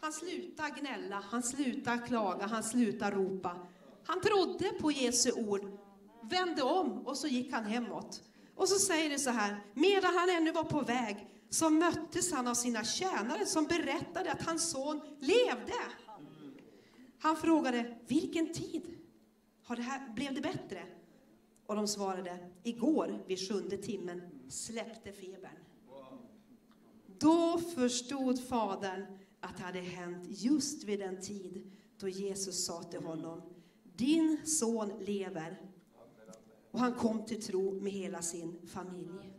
Han 0.00 0.12
slutade 0.12 0.70
gnälla, 0.80 1.24
han 1.30 1.42
slutade 1.42 1.98
klaga, 1.98 2.46
han 2.46 2.62
slutade 2.62 3.16
ropa. 3.16 3.66
Han 4.04 4.20
trodde 4.20 4.72
på 4.80 4.90
Jesu 4.90 5.32
ord, 5.32 5.78
vände 6.22 6.62
om 6.62 7.06
och 7.06 7.16
så 7.16 7.26
gick 7.26 7.52
han 7.52 7.64
hemåt. 7.64 8.22
Och 8.54 8.68
så 8.68 8.78
säger 8.78 9.10
det 9.10 9.18
så 9.18 9.30
här, 9.30 9.64
medan 9.74 10.14
han 10.14 10.30
ännu 10.30 10.52
var 10.52 10.64
på 10.64 10.80
väg 10.80 11.26
så 11.50 11.70
möttes 11.70 12.32
han 12.32 12.46
av 12.46 12.54
sina 12.54 12.84
tjänare 12.84 13.46
som 13.46 13.64
berättade 13.64 14.32
att 14.32 14.42
hans 14.42 14.70
son 14.70 15.00
levde. 15.18 15.74
Han 17.18 17.36
frågade, 17.36 17.98
vilken 18.06 18.52
tid 18.52 18.98
har 19.62 19.76
det 19.76 19.82
här, 19.82 20.14
blev 20.14 20.34
det 20.34 20.40
bättre? 20.40 20.86
Och 21.66 21.76
de 21.76 21.88
svarade, 21.88 22.50
igår 22.62 23.24
vid 23.26 23.48
sjunde 23.48 23.76
timmen 23.76 24.22
släppte 24.48 25.12
febern. 25.12 25.58
Då 27.06 27.58
förstod 27.58 28.48
fadern 28.48 29.06
att 29.40 29.56
det 29.56 29.62
hade 29.62 29.80
hänt 29.80 30.24
just 30.28 30.84
vid 30.84 30.98
den 30.98 31.20
tid 31.20 31.70
då 31.98 32.08
Jesus 32.08 32.64
sa 32.64 32.82
till 32.82 33.02
honom, 33.02 33.42
din 33.96 34.46
son 34.46 34.92
lever. 35.00 35.62
Och 36.70 36.80
han 36.80 36.94
kom 36.94 37.24
till 37.24 37.42
tro 37.42 37.80
med 37.80 37.92
hela 37.92 38.22
sin 38.22 38.66
familj. 38.66 39.32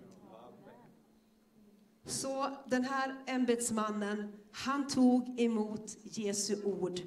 Så 2.05 2.55
den 2.67 2.83
här 2.83 3.23
ämbetsmannen, 3.27 4.33
han 4.51 4.87
tog 4.87 5.39
emot 5.39 5.97
Jesu 6.03 6.63
ord 6.63 6.99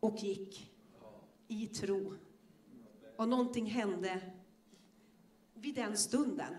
och 0.00 0.16
gick 0.16 0.72
i 1.48 1.66
tro. 1.66 2.14
Och 3.16 3.28
någonting 3.28 3.66
hände 3.66 4.32
vid 5.54 5.74
den 5.74 5.96
stunden. 5.96 6.54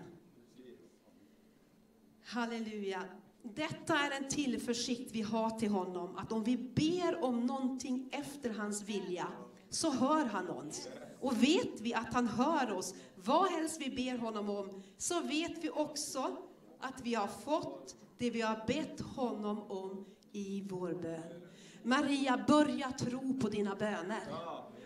Halleluja. 2.34 3.02
Detta 3.42 3.98
är 3.98 4.10
en 4.10 4.28
tillförsikt 4.28 5.10
vi 5.12 5.22
har 5.22 5.50
till 5.50 5.70
honom, 5.70 6.16
att 6.16 6.32
om 6.32 6.44
vi 6.44 6.56
ber 6.56 7.24
om 7.24 7.46
någonting 7.46 8.08
efter 8.12 8.50
hans 8.50 8.82
vilja, 8.82 9.28
så 9.70 9.90
hör 9.90 10.24
han 10.24 10.50
oss. 10.50 10.88
Och 11.20 11.42
vet 11.42 11.80
vi 11.80 11.94
att 11.94 12.14
han 12.14 12.28
hör 12.28 12.72
oss, 12.72 12.94
vad 13.14 13.50
helst 13.50 13.80
vi 13.80 13.90
ber 13.90 14.18
honom 14.18 14.50
om, 14.50 14.82
så 14.98 15.20
vet 15.20 15.64
vi 15.64 15.70
också 15.70 16.36
att 16.80 17.00
vi 17.02 17.14
har 17.14 17.26
fått 17.26 17.96
det 18.18 18.30
vi 18.30 18.40
har 18.40 18.66
bett 18.66 19.00
honom 19.00 19.62
om 19.70 20.06
i 20.32 20.62
vår 20.70 20.94
bön. 20.94 21.42
Maria, 21.82 22.44
börja 22.48 22.92
tro 22.92 23.40
på 23.40 23.48
dina 23.48 23.74
böner. 23.74 24.22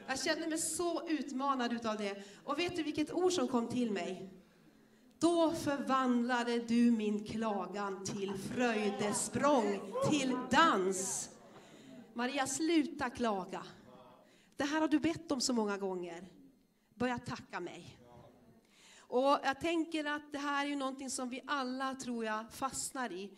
Jag 0.06 0.20
känner 0.20 0.48
mig 0.48 0.58
så 0.58 1.08
utmanad 1.08 1.72
utav 1.72 1.96
det. 1.96 2.22
Och 2.44 2.58
vet 2.58 2.76
du 2.76 2.82
vilket 2.82 3.12
ord 3.12 3.32
som 3.32 3.48
kom 3.48 3.68
till 3.68 3.92
mig? 3.92 4.37
Då 5.20 5.52
förvandlade 5.52 6.58
du 6.58 6.90
min 6.90 7.24
klagan 7.24 8.04
till 8.04 8.32
fröjdesprång, 8.34 9.80
till 10.10 10.36
dans. 10.50 11.30
Maria, 12.14 12.46
sluta 12.46 13.10
klaga. 13.10 13.62
Det 14.56 14.64
här 14.64 14.80
har 14.80 14.88
du 14.88 14.98
bett 14.98 15.32
om 15.32 15.40
så 15.40 15.52
många 15.52 15.78
gånger. 15.78 16.28
Börja 16.94 17.18
tacka 17.18 17.60
mig. 17.60 17.98
Och 18.98 19.38
jag 19.44 19.60
tänker 19.60 20.04
att 20.04 20.32
det 20.32 20.38
här 20.38 20.64
är 20.64 20.68
ju 20.68 20.76
någonting 20.76 21.10
som 21.10 21.28
vi 21.28 21.42
alla, 21.46 21.94
tror 21.94 22.24
jag, 22.24 22.52
fastnar 22.52 23.12
i. 23.12 23.30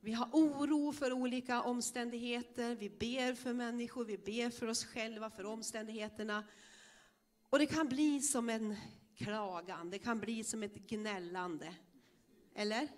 Vi 0.00 0.12
har 0.12 0.28
oro 0.32 0.92
för 0.92 1.12
olika 1.12 1.62
omständigheter, 1.62 2.76
vi 2.76 2.90
ber 2.90 3.34
för 3.34 3.52
människor, 3.52 4.04
vi 4.04 4.18
ber 4.18 4.50
för 4.50 4.66
oss 4.66 4.84
själva, 4.84 5.30
för 5.30 5.46
omständigheterna. 5.46 6.44
Och 7.50 7.58
det 7.58 7.66
kan 7.66 7.88
bli 7.88 8.20
som 8.20 8.48
en 8.48 8.76
klagan, 9.16 9.90
det 9.90 9.98
kan 9.98 10.20
bli 10.20 10.44
som 10.44 10.62
ett 10.62 10.74
gnällande. 10.74 11.74
Eller? 12.54 12.88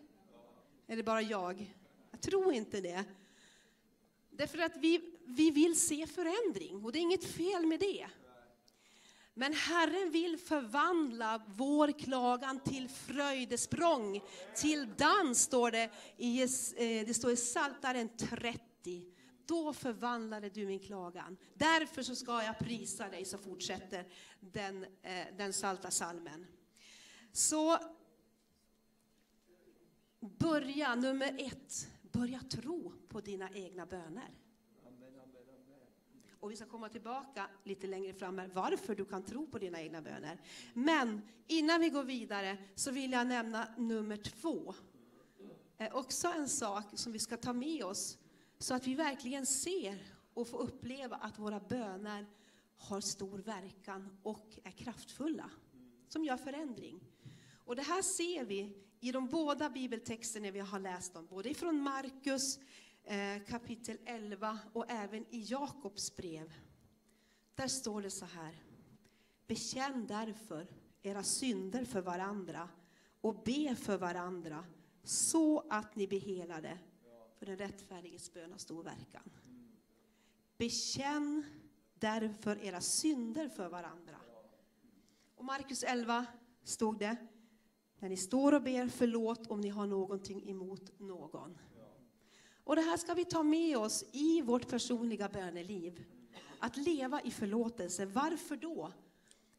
Är 0.86 0.96
det 0.96 1.02
bara 1.02 1.22
jag? 1.22 1.74
Jag 2.10 2.20
tror 2.20 2.52
inte 2.52 2.80
det. 2.80 3.04
Därför 4.30 4.58
att 4.58 4.76
vi, 4.76 5.14
vi 5.24 5.50
vill 5.50 5.80
se 5.80 6.06
förändring 6.06 6.84
och 6.84 6.92
det 6.92 6.98
är 6.98 7.00
inget 7.00 7.24
fel 7.24 7.66
med 7.66 7.80
det. 7.80 8.06
Men 9.34 9.52
Herren 9.52 10.10
vill 10.10 10.38
förvandla 10.38 11.42
vår 11.46 11.98
klagan 11.98 12.60
till 12.60 12.88
fröjdesprång, 12.88 14.22
till 14.54 14.88
dans, 14.96 15.42
står 15.42 15.70
det 15.70 15.90
i, 16.16 16.42
eh, 16.42 17.06
det 17.06 17.14
står 17.14 17.32
i 17.32 17.36
Psaltaren 17.36 18.08
30. 18.16 19.15
Då 19.46 19.72
förvandlade 19.72 20.48
du 20.48 20.66
min 20.66 20.80
klagan. 20.80 21.36
Därför 21.54 22.02
så 22.02 22.14
ska 22.14 22.42
jag 22.42 22.58
prisa 22.58 23.08
dig, 23.08 23.24
så 23.24 23.38
fortsätter 23.38 24.04
den, 24.40 24.84
eh, 25.02 25.26
den 25.36 25.52
salta 25.52 25.90
salmen. 25.90 26.46
Så 27.32 27.78
börja, 30.20 30.94
nummer 30.94 31.34
ett, 31.38 31.88
börja 32.12 32.40
tro 32.40 32.92
på 33.08 33.20
dina 33.20 33.50
egna 33.50 33.86
böner. 33.86 34.30
Och 36.40 36.50
vi 36.50 36.56
ska 36.56 36.66
komma 36.66 36.88
tillbaka 36.88 37.48
lite 37.64 37.86
längre 37.86 38.12
fram 38.12 38.38
här, 38.38 38.50
varför 38.54 38.94
du 38.94 39.04
kan 39.04 39.22
tro 39.22 39.46
på 39.46 39.58
dina 39.58 39.80
egna 39.80 40.02
böner. 40.02 40.40
Men 40.74 41.22
innan 41.46 41.80
vi 41.80 41.88
går 41.88 42.04
vidare 42.04 42.58
så 42.74 42.90
vill 42.90 43.12
jag 43.12 43.26
nämna 43.26 43.68
nummer 43.76 44.16
två. 44.16 44.74
Eh, 45.78 45.96
också 45.96 46.28
en 46.28 46.48
sak 46.48 46.84
som 46.94 47.12
vi 47.12 47.18
ska 47.18 47.36
ta 47.36 47.52
med 47.52 47.84
oss 47.84 48.18
så 48.58 48.74
att 48.74 48.86
vi 48.86 48.94
verkligen 48.94 49.46
ser 49.46 49.98
och 50.34 50.48
får 50.48 50.58
uppleva 50.58 51.16
att 51.16 51.38
våra 51.38 51.60
böner 51.60 52.26
har 52.76 53.00
stor 53.00 53.38
verkan 53.38 54.18
och 54.22 54.58
är 54.64 54.70
kraftfulla, 54.70 55.50
som 56.08 56.24
gör 56.24 56.36
förändring. 56.36 57.00
Och 57.64 57.76
det 57.76 57.82
här 57.82 58.02
ser 58.02 58.44
vi 58.44 58.86
i 59.00 59.12
de 59.12 59.26
båda 59.26 59.70
bibeltexterna 59.70 60.50
vi 60.50 60.60
har 60.60 60.80
läst 60.80 61.16
om, 61.16 61.26
både 61.26 61.54
från 61.54 61.80
Markus 61.80 62.58
eh, 63.04 63.42
kapitel 63.48 63.98
11 64.04 64.58
och 64.72 64.90
även 64.90 65.26
i 65.30 65.40
Jakobs 65.40 66.16
brev. 66.16 66.52
Där 67.54 67.68
står 67.68 68.02
det 68.02 68.10
så 68.10 68.24
här. 68.24 68.62
Bekänn 69.46 70.06
därför 70.06 70.66
era 71.02 71.22
synder 71.22 71.84
för 71.84 72.00
varandra 72.00 72.68
och 73.20 73.42
be 73.44 73.76
för 73.76 73.98
varandra 73.98 74.64
så 75.04 75.66
att 75.70 75.96
ni 75.96 76.06
blir 76.06 76.20
helade. 76.20 76.78
För 77.38 77.46
den 77.46 77.56
rättfärdiges 77.56 78.32
bön 78.32 78.52
har 78.52 78.58
stor 78.58 78.82
verkan. 78.82 79.30
Bekänn 80.56 81.44
därför 81.94 82.64
era 82.64 82.80
synder 82.80 83.48
för 83.48 83.68
varandra. 83.68 84.16
Och 85.34 85.44
Markus 85.44 85.82
11 85.82 86.26
stod 86.64 86.98
det, 86.98 87.16
när 87.98 88.08
ni 88.08 88.16
står 88.16 88.54
och 88.54 88.62
ber, 88.62 88.88
förlåt 88.88 89.46
om 89.46 89.60
ni 89.60 89.68
har 89.68 89.86
någonting 89.86 90.50
emot 90.50 90.98
någon. 90.98 91.58
Och 92.64 92.76
det 92.76 92.82
här 92.82 92.96
ska 92.96 93.14
vi 93.14 93.24
ta 93.24 93.42
med 93.42 93.78
oss 93.78 94.04
i 94.12 94.42
vårt 94.42 94.68
personliga 94.68 95.28
böneliv. 95.28 96.04
Att 96.58 96.76
leva 96.76 97.20
i 97.20 97.30
förlåtelse. 97.30 98.06
Varför 98.06 98.56
då? 98.56 98.92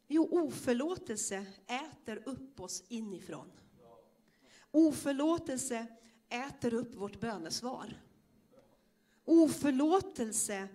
Jo, 0.07 0.27
oförlåtelse 0.31 1.46
äter 1.67 2.24
upp 2.25 2.60
oss 2.60 2.84
inifrån. 2.88 3.51
Oförlåtelse 4.72 5.88
äter 6.29 6.74
upp 6.74 6.96
vårt 6.96 7.19
bönesvar. 7.19 8.01
Oförlåtelse 9.25 10.67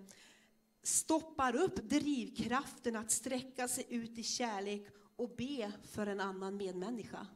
stoppar 0.83 1.57
upp 1.57 1.77
drivkraften 1.77 2.97
att 2.97 3.11
sträcka 3.11 3.69
sig 3.69 3.87
ut 3.89 4.19
i 4.19 4.23
kärlek 4.23 4.89
och 5.17 5.37
be 5.37 5.73
för 5.85 6.07
en 6.07 6.21
annan 6.21 6.57
medmänniska. 6.57 7.27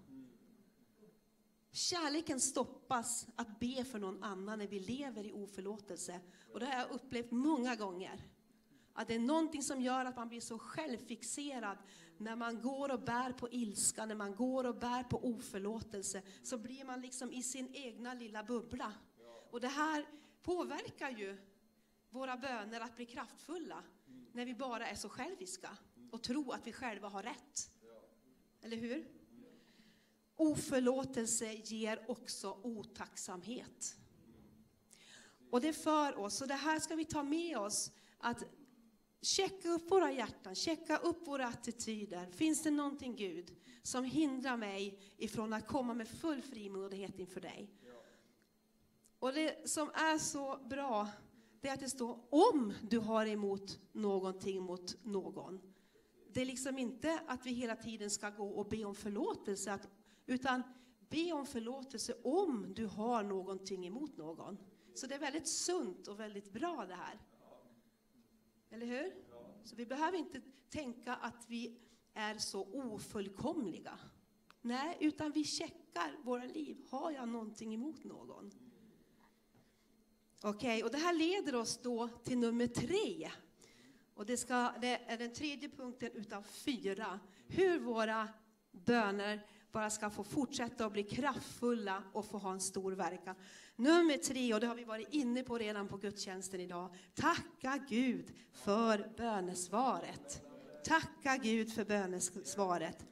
Kärleken 1.73 2.41
stoppas 2.41 3.27
att 3.37 3.61
be 3.61 3.85
för 3.85 3.99
någon 3.99 4.23
annan 4.23 4.59
när 4.59 4.67
vi 4.67 4.81
lever 4.81 5.27
i 5.27 5.33
oförlåtelse. 5.33 6.21
Och 6.53 6.61
det 6.61 6.67
har 6.67 6.75
jag 6.75 6.91
upplevt 6.91 7.31
många 7.31 7.77
gånger. 7.77 8.21
Att 8.93 9.09
det 9.09 9.15
är 9.15 9.19
någonting 9.19 9.63
som 9.63 9.81
gör 9.81 10.05
att 10.05 10.17
man 10.17 10.29
blir 10.29 10.41
så 10.41 10.59
självfixerad 10.59 11.79
när 12.19 12.37
man 12.37 12.61
går 12.61 12.93
och 12.93 13.01
bär 13.01 13.33
på 13.33 13.49
ilska, 13.51 14.07
när 14.07 14.15
man 14.15 14.35
går 14.35 14.65
och 14.67 14.79
bär 14.79 15.03
på 15.03 15.25
oförlåtelse, 15.25 16.23
så 16.43 16.59
blir 16.59 16.85
man 16.85 17.01
liksom 17.01 17.33
i 17.33 17.43
sin 17.43 17.75
egna 17.75 18.15
lilla 18.15 18.45
bubbla. 18.45 18.93
Och 19.51 19.61
det 19.61 19.69
här 19.69 20.07
påverkar 20.43 21.11
ju 21.11 21.37
våra 22.11 22.37
böner 22.37 22.81
att 22.81 22.97
bli 22.97 23.07
kraftfulla, 23.07 23.83
när 24.33 24.47
vi 24.47 24.55
bara 24.55 24.89
är 24.89 24.95
så 24.95 25.09
själviska 25.09 25.77
och 26.11 26.23
tror 26.23 26.55
att 26.55 26.67
vi 26.67 26.73
själva 26.73 27.09
har 27.09 27.23
rätt. 27.23 27.71
Eller 28.63 28.77
hur? 28.77 29.07
Oförlåtelse 30.37 31.53
ger 31.53 32.11
också 32.11 32.61
otacksamhet. 32.63 33.97
Och 35.51 35.61
det 35.61 35.73
för 35.73 36.19
oss, 36.19 36.41
och 36.41 36.49
det 36.49 36.55
här 36.55 36.81
ska 36.81 36.95
vi 36.95 37.05
ta 37.05 37.23
med 37.23 37.59
oss, 37.59 37.93
att 38.19 38.43
checka 39.27 39.69
upp 39.69 39.91
våra 39.91 40.13
hjärtan, 40.13 40.55
checka 40.55 40.97
upp 40.97 41.27
våra 41.27 41.47
attityder. 41.47 42.27
Finns 42.31 42.63
det 42.63 42.71
någonting 42.71 43.17
Gud 43.17 43.57
som 43.83 44.05
hindrar 44.05 44.57
mig 44.57 44.99
ifrån 45.17 45.53
att 45.53 45.67
komma 45.67 45.95
med 45.95 46.09
full 46.09 46.43
frimodighet 46.43 47.19
inför 47.19 47.41
dig? 47.41 47.71
Och 49.19 49.33
det 49.33 49.71
som 49.71 49.89
är 49.89 50.19
så 50.19 50.59
bra, 50.65 51.09
det 51.61 51.69
är 51.69 51.75
att 51.75 51.81
det 51.81 51.91
står 51.91 52.19
om 52.31 52.73
du 52.83 52.99
har 52.99 53.27
emot 53.27 53.79
någonting 53.93 54.63
mot 54.63 55.05
någon. 55.05 55.61
Det 56.33 56.41
är 56.41 56.47
liksom 56.47 56.79
inte 56.79 57.21
att 57.27 57.47
vi 57.47 57.53
hela 57.53 57.77
tiden 57.77 58.11
ska 58.11 58.31
gå 58.31 58.49
och 58.49 58.69
be 58.69 58.85
om 58.85 58.95
förlåtelse, 58.95 59.73
att 59.73 59.89
utan 60.27 60.63
be 61.09 61.33
om 61.33 61.47
förlåtelse 61.47 62.15
om 62.25 62.75
du 62.75 62.87
har 62.87 63.23
någonting 63.23 63.87
emot 63.87 64.17
någon. 64.17 64.59
Så 64.95 65.07
det 65.07 65.15
är 65.15 65.19
väldigt 65.19 65.49
sunt 65.49 66.09
och 66.09 66.21
väldigt 66.21 66.53
bra 66.53 66.87
det 66.89 66.95
här. 66.95 67.21
Eller 68.77 68.87
hur? 68.87 69.13
Så 69.65 69.77
vi 69.77 69.87
behöver 69.87 70.19
inte 70.19 70.41
tänka 70.71 71.15
att 71.15 71.45
vi 71.49 71.79
är 72.15 72.39
så 72.39 72.65
ofullkomliga. 72.73 73.99
Nej, 74.61 74.97
utan 75.01 75.33
vi 75.33 75.45
checkar 75.45 76.17
våra 76.23 76.45
liv. 76.45 76.77
Har 76.91 77.11
jag 77.11 77.29
någonting 77.29 77.75
emot 77.75 78.05
någon? 78.05 78.51
Okej, 80.43 80.51
okay, 80.51 80.83
och 80.83 80.91
det 80.91 80.99
här 80.99 81.13
leder 81.15 81.55
oss 81.55 81.83
då 81.83 82.09
till 82.09 82.39
nummer 82.39 82.67
tre. 82.67 83.31
Och 84.15 84.27
det, 84.27 84.37
ska, 84.37 84.73
det 84.81 85.01
är 85.07 85.19
den 85.19 85.35
tredje 85.35 85.69
punkten 85.69 86.11
utav 86.13 86.43
fyra. 86.43 87.21
Hur 87.49 87.79
våra 87.79 88.29
böner 88.73 89.47
bara 89.73 89.91
ska 89.91 90.11
få 90.11 90.25
fortsätta 90.25 90.87
att 90.87 90.93
bli 90.93 91.03
kraftfulla 91.03 92.03
och 92.13 92.27
få 92.27 92.39
ha 92.39 92.53
en 92.53 92.61
stor 92.61 92.93
verkan. 92.93 93.35
Nummer 93.77 94.17
tre, 94.17 94.55
och 94.55 94.61
det 94.61 94.67
har 94.67 94.75
vi 94.75 94.85
varit 94.85 95.15
inne 95.15 95.43
på 95.43 95.59
redan 95.59 95.89
på 95.89 95.97
gudstjänsten 95.97 96.61
idag. 96.61 96.95
Tacka 97.15 97.79
Gud 97.89 98.33
för 98.53 99.13
bönesvaret. 99.17 100.43
Tacka 100.85 101.37
Gud 101.37 101.73
för 101.73 101.85
bönesvaret. 101.85 103.07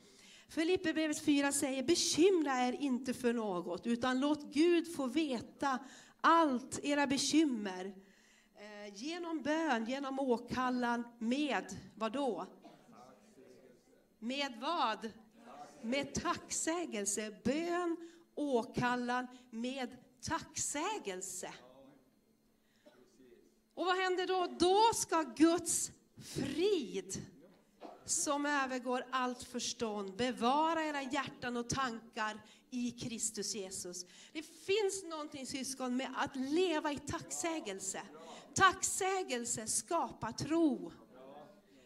Filipperbrevet 0.49 1.25
4 1.25 1.53
säger, 1.53 1.83
bekymra 1.83 2.69
er 2.69 2.73
inte 2.73 3.15
för 3.15 3.33
något, 3.33 3.87
utan 3.87 4.21
låt 4.21 4.53
Gud 4.53 4.95
få 4.97 5.07
veta 5.07 5.79
allt 6.21 6.81
era 6.83 7.07
bekymmer. 7.07 7.95
Eh, 8.57 8.95
genom 8.95 9.43
bön, 9.43 9.85
genom 9.85 10.21
åkallan, 10.21 11.05
med 11.19 11.65
vad 11.95 12.13
då? 12.13 12.47
Med 14.19 14.53
vad? 14.61 15.11
Med 15.85 16.15
tacksägelse. 16.15 17.35
Bön, 17.45 17.97
åkallan 18.35 19.27
med 19.51 19.97
tacksägelse. 20.23 21.55
Och 23.75 23.87
vad 23.87 23.97
händer 23.97 24.27
då? 24.27 24.57
Då 24.59 24.81
ska 24.95 25.23
Guds 25.23 25.93
frid 26.17 27.23
som 28.05 28.47
övergår 28.47 29.07
allt 29.11 29.43
förstånd 29.43 30.17
bevara 30.17 30.85
era 30.85 31.03
hjärtan 31.03 31.57
och 31.57 31.69
tankar 31.69 32.41
i 32.71 32.91
Kristus 32.91 33.55
Jesus. 33.55 34.07
Det 34.33 34.43
finns 34.43 35.05
någonting 35.05 35.47
syskon 35.47 35.97
med 35.97 36.09
att 36.17 36.37
leva 36.37 36.93
i 36.93 36.99
tacksägelse. 36.99 38.03
Tacksägelse 38.55 39.67
skapar 39.67 40.33
tro. 40.33 40.93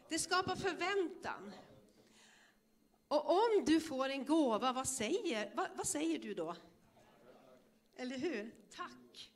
Det 0.09 0.19
skapar 0.19 0.57
förväntan. 0.57 1.53
Och 3.09 3.31
om 3.31 3.65
du 3.67 3.81
får 3.81 4.09
en 4.09 4.25
gåva, 4.25 4.73
vad 4.73 4.89
säger, 4.89 5.53
vad, 5.55 5.69
vad 5.77 5.87
säger 5.87 6.19
du 6.19 6.35
då? 6.35 6.57
Eller 7.97 8.19
hur? 8.19 8.55
Tack. 8.71 9.33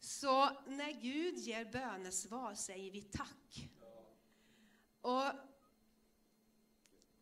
Så 0.00 0.50
när 0.66 1.00
Gud 1.00 1.38
ger 1.38 1.64
bönesvar 1.64 2.54
säger 2.54 2.90
vi 2.90 3.02
tack. 3.02 3.70
Och 5.00 5.24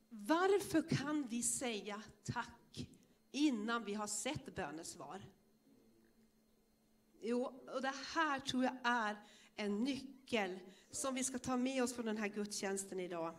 varför 0.08 0.96
kan 0.96 1.26
vi 1.28 1.42
säga 1.42 2.02
tack 2.24 2.88
innan 3.30 3.84
vi 3.84 3.94
har 3.94 4.06
sett 4.06 4.54
bönesvar? 4.54 5.22
Jo, 7.20 7.42
och 7.74 7.82
det 7.82 7.94
här 8.14 8.40
tror 8.40 8.64
jag 8.64 8.76
är 8.84 9.16
en 9.56 9.84
nyckel 9.84 10.58
som 10.90 11.14
vi 11.14 11.24
ska 11.24 11.38
ta 11.38 11.56
med 11.56 11.82
oss 11.82 11.94
från 11.94 12.06
den 12.06 12.16
här 12.16 12.28
gudstjänsten 12.28 13.00
idag. 13.00 13.34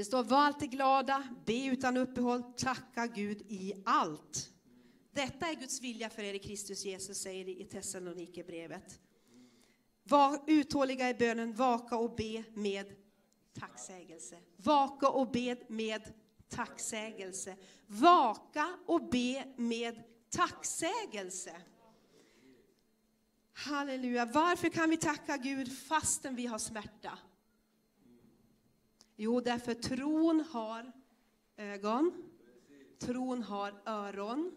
Det 0.00 0.04
står 0.04 0.24
var 0.24 0.38
alltid 0.38 0.70
glada, 0.70 1.24
be 1.46 1.66
utan 1.66 1.96
uppehåll, 1.96 2.42
tacka 2.42 3.06
Gud 3.06 3.42
i 3.48 3.74
allt. 3.84 4.50
Detta 5.12 5.46
är 5.46 5.54
Guds 5.54 5.80
vilja 5.80 6.10
för 6.10 6.22
er 6.22 6.34
i 6.34 6.38
Kristus 6.38 6.84
Jesus, 6.84 7.18
säger 7.18 7.44
det 7.44 7.60
i 7.60 7.64
Thessalonikerbrevet. 7.64 9.00
Var 10.02 10.40
uthålliga 10.46 11.10
i 11.10 11.14
bönen, 11.14 11.54
vaka 11.54 11.96
och 11.96 12.16
be 12.16 12.44
med 12.54 12.86
tacksägelse. 13.58 14.38
Vaka 14.56 15.08
och 15.08 15.30
be 15.30 15.56
med 15.68 16.12
tacksägelse. 16.48 17.56
Vaka 17.86 18.78
och 18.86 19.08
be 19.10 19.44
med 19.56 20.02
tacksägelse. 20.30 21.56
Halleluja. 23.52 24.24
Varför 24.24 24.68
kan 24.68 24.90
vi 24.90 24.96
tacka 24.96 25.36
Gud 25.36 25.78
fastän 25.78 26.36
vi 26.36 26.46
har 26.46 26.58
smärta? 26.58 27.18
Jo, 29.22 29.40
därför 29.40 29.74
tron 29.74 30.40
har 30.50 30.92
ögon, 31.56 32.12
tron 32.98 33.42
har 33.42 33.82
öron, 33.86 34.52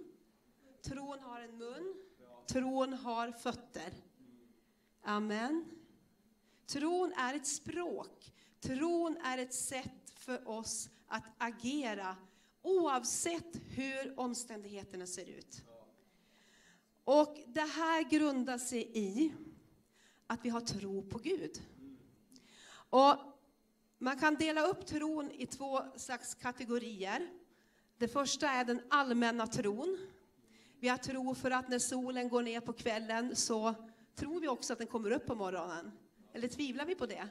Tron 0.82 1.20
har 1.20 1.42
en 1.42 1.58
mun. 1.58 1.96
Tron 2.48 2.94
har 2.94 3.32
fötter. 3.32 3.94
Amen. 5.02 5.66
Tron 6.66 7.14
är 7.14 7.34
ett 7.34 7.48
språk. 7.48 8.34
Tron 8.60 9.18
är 9.18 9.38
ett 9.38 9.54
sätt 9.54 10.14
för 10.16 10.48
oss 10.48 10.90
att 11.08 11.24
agera 11.38 12.16
oavsett 12.62 13.56
hur 13.70 14.20
omständigheterna 14.20 15.08
ser 15.08 15.30
ut. 15.30 15.64
Och 17.04 17.38
det 17.48 17.62
här 17.62 18.10
grundar 18.10 18.58
sig 18.58 18.92
i 18.94 19.34
att 20.28 20.46
vi 20.46 20.50
har 20.50 20.62
tro 20.62 21.02
på 21.02 21.18
Gud. 21.18 21.62
Och 22.90 23.33
man 24.04 24.18
kan 24.18 24.36
dela 24.36 24.62
upp 24.62 24.86
tron 24.86 25.32
i 25.32 25.46
två 25.46 25.82
slags 25.96 26.36
kategorier. 26.36 27.30
Det 27.98 28.08
första 28.08 28.50
är 28.50 28.66
den 28.66 28.82
allmänna 28.90 29.48
tron. 29.48 29.98
Vi 30.80 30.88
har 30.88 30.98
tro 30.98 31.36
för 31.36 31.52
att 31.52 31.70
när 31.70 31.80
solen 31.80 32.30
går 32.30 32.44
ner 32.44 32.60
på 32.60 32.74
kvällen 32.74 33.36
så 33.36 33.74
tror 34.16 34.40
vi 34.40 34.48
också 34.48 34.74
att 34.74 34.80
den 34.80 34.88
kommer 34.88 35.12
upp 35.12 35.26
på 35.26 35.36
morgonen. 35.36 35.92
Eller 36.34 36.48
tvivlar 36.48 36.86
vi 36.86 36.96
på 36.96 37.06
det? 37.06 37.28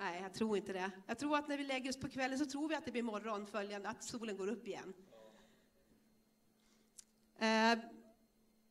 Nej, 0.00 0.22
jag 0.22 0.34
tror 0.34 0.56
inte 0.56 0.72
det. 0.72 0.90
Jag 1.06 1.18
tror 1.18 1.36
att 1.36 1.48
när 1.48 1.56
vi 1.56 1.64
lägger 1.64 1.90
oss 1.90 2.00
på 2.00 2.08
kvällen 2.08 2.38
så 2.38 2.46
tror 2.46 2.68
vi 2.68 2.74
att 2.74 2.84
det 2.84 2.92
blir 2.92 3.02
morgon 3.02 3.46
följande, 3.46 3.88
att 3.88 4.04
solen 4.04 4.36
går 4.36 4.48
upp 4.48 4.66
igen. 4.66 4.94
Eh, 7.38 7.78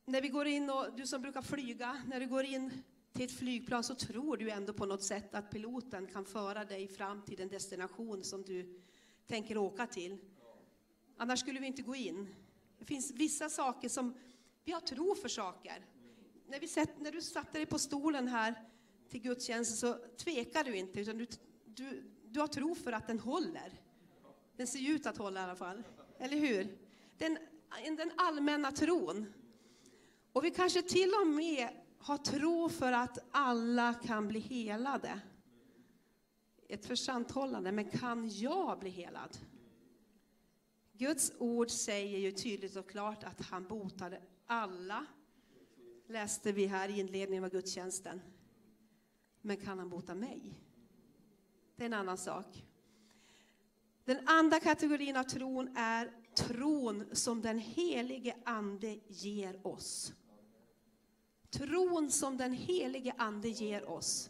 när 0.05 0.21
vi 0.21 0.29
går 0.29 0.47
in 0.47 0.69
och, 0.69 0.85
du 0.95 1.07
som 1.07 1.21
brukar 1.21 1.41
flyga, 1.41 2.01
när 2.07 2.19
du 2.19 2.27
går 2.27 2.43
in 2.43 2.83
till 3.17 3.25
ett 3.25 3.31
flygplan 3.31 3.83
så 3.83 3.95
tror 3.95 4.37
du 4.37 4.49
ändå 4.49 4.73
på 4.73 4.85
något 4.85 5.03
sätt 5.03 5.35
att 5.35 5.51
piloten 5.51 6.07
kan 6.07 6.25
föra 6.25 6.65
dig 6.65 6.87
fram 6.87 7.21
till 7.21 7.37
den 7.37 7.47
destination 7.47 8.23
som 8.23 8.43
du 8.43 8.81
tänker 9.27 9.57
åka 9.57 9.87
till. 9.87 10.17
Annars 11.17 11.39
skulle 11.39 11.59
vi 11.59 11.67
inte 11.67 11.81
gå 11.81 11.95
in. 11.95 12.35
Det 12.79 12.85
finns 12.85 13.11
vissa 13.11 13.49
saker 13.49 13.89
som, 13.89 14.13
vi 14.63 14.71
har 14.71 14.81
tro 14.81 15.15
för 15.15 15.29
saker. 15.29 15.85
När, 16.47 16.59
vi 16.59 16.67
sett, 16.67 16.99
när 16.99 17.11
du 17.11 17.21
satte 17.21 17.57
dig 17.57 17.65
på 17.65 17.79
stolen 17.79 18.27
här 18.27 18.55
till 19.09 19.21
gudstjänsten 19.21 19.77
så 19.77 19.99
tvekar 20.17 20.63
du 20.63 20.77
inte, 20.77 20.99
utan 20.99 21.17
du, 21.17 21.27
du, 21.65 22.03
du 22.25 22.39
har 22.39 22.47
tro 22.47 22.75
för 22.75 22.91
att 22.91 23.07
den 23.07 23.19
håller. 23.19 23.81
Den 24.55 24.67
ser 24.67 24.89
ut 24.89 25.05
att 25.05 25.17
hålla 25.17 25.39
i 25.39 25.43
alla 25.43 25.55
fall, 25.55 25.83
eller 26.19 26.37
hur? 26.37 26.77
Den, 27.17 27.37
den 27.97 28.11
allmänna 28.15 28.71
tron. 28.71 29.33
Och 30.33 30.43
vi 30.45 30.51
kanske 30.51 30.81
till 30.81 31.11
och 31.21 31.27
med 31.27 31.69
ha 31.99 32.17
tro 32.17 32.69
för 32.69 32.91
att 32.91 33.17
alla 33.31 33.93
kan 33.93 34.27
bli 34.27 34.39
helade. 34.39 35.19
Ett 36.69 36.85
försanthållande, 36.85 37.71
men 37.71 37.89
kan 37.89 38.29
jag 38.29 38.79
bli 38.79 38.89
helad? 38.89 39.37
Guds 40.93 41.31
ord 41.37 41.69
säger 41.69 42.19
ju 42.19 42.31
tydligt 42.31 42.75
och 42.75 42.89
klart 42.89 43.23
att 43.23 43.41
han 43.41 43.67
botade 43.67 44.21
alla. 44.45 45.05
Läste 46.07 46.51
vi 46.51 46.65
här 46.65 46.89
i 46.89 46.99
inledningen 46.99 47.43
av 47.43 47.49
gudstjänsten. 47.49 48.21
Men 49.41 49.57
kan 49.57 49.79
han 49.79 49.89
bota 49.89 50.15
mig? 50.15 50.53
Det 51.75 51.83
är 51.83 51.85
en 51.85 51.93
annan 51.93 52.17
sak. 52.17 52.65
Den 54.05 54.27
andra 54.27 54.59
kategorin 54.59 55.17
av 55.17 55.23
tron 55.23 55.77
är 55.77 56.11
tron 56.35 57.05
som 57.11 57.41
den 57.41 57.59
helige 57.59 58.35
Ande 58.45 58.99
ger 59.07 59.67
oss. 59.67 60.13
Tron 61.49 62.11
som 62.11 62.37
den 62.37 62.53
helige 62.53 63.13
Ande 63.17 63.49
ger 63.49 63.89
oss. 63.89 64.29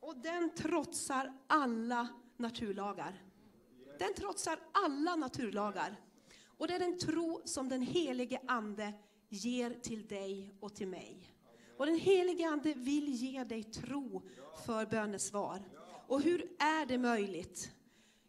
Och 0.00 0.16
den 0.16 0.54
trotsar 0.54 1.32
alla 1.46 2.08
naturlagar. 2.36 3.22
Den 3.98 4.14
trotsar 4.14 4.58
alla 4.72 5.16
naturlagar. 5.16 5.96
Och 6.58 6.68
det 6.68 6.74
är 6.74 6.78
den 6.78 6.98
tro 6.98 7.40
som 7.44 7.68
den 7.68 7.82
helige 7.82 8.40
Ande 8.46 8.92
ger 9.28 9.70
till 9.70 10.06
dig 10.06 10.54
och 10.60 10.74
till 10.74 10.88
mig. 10.88 11.32
Och 11.76 11.86
den 11.86 11.98
helige 11.98 12.48
Ande 12.48 12.74
vill 12.74 13.08
ge 13.08 13.44
dig 13.44 13.64
tro 13.64 14.22
för 14.66 14.86
bönesvar. 14.86 15.62
Och 16.06 16.22
hur 16.22 16.40
är 16.58 16.86
det 16.86 16.98
möjligt? 16.98 17.70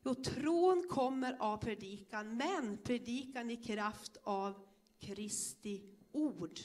Jo, 0.04 0.16
tron 0.16 0.88
kommer 0.90 1.38
av 1.40 1.58
predikan, 1.58 2.38
men 2.38 2.78
predikan 2.78 3.50
i 3.50 3.56
kraft 3.56 4.18
av 4.24 4.68
Kristi 5.00 5.82
ord. 6.12 6.60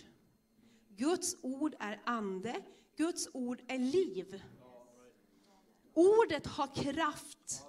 Guds 1.02 1.36
ord 1.42 1.74
är 1.78 2.00
ande, 2.04 2.62
Guds 2.96 3.28
ord 3.32 3.62
är 3.68 3.78
liv. 3.78 4.42
Ordet 5.94 6.46
har 6.46 6.74
kraft 6.74 7.62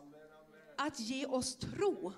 att 0.78 1.00
ge 1.00 1.26
oss 1.26 1.56
tro. 1.56 2.13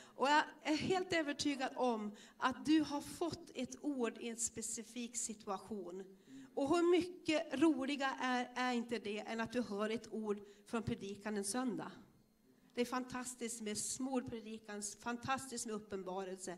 Och 0.00 0.28
jag 0.28 0.42
är 0.62 0.76
helt 0.76 1.12
övertygad 1.12 1.70
om 1.76 2.16
att 2.38 2.66
du 2.66 2.80
har 2.80 3.00
fått 3.00 3.50
ett 3.54 3.76
ord 3.80 4.18
i 4.20 4.28
en 4.28 4.36
specifik 4.36 5.16
situation. 5.16 6.04
Och 6.54 6.76
hur 6.76 6.90
mycket 6.90 7.60
roligare 7.60 8.16
är, 8.20 8.50
är 8.54 8.72
inte 8.72 8.98
det 8.98 9.18
än 9.18 9.40
att 9.40 9.52
du 9.52 9.62
hör 9.62 9.90
ett 9.90 10.12
ord 10.12 10.40
från 10.66 10.82
predikan 10.82 11.36
en 11.36 11.44
söndag? 11.44 11.92
Det 12.74 12.80
är 12.80 12.84
fantastiskt 12.84 13.60
med 13.60 13.78
smorpredikan, 13.78 14.82
fantastiskt 15.00 15.66
med 15.66 15.74
uppenbarelse. 15.74 16.56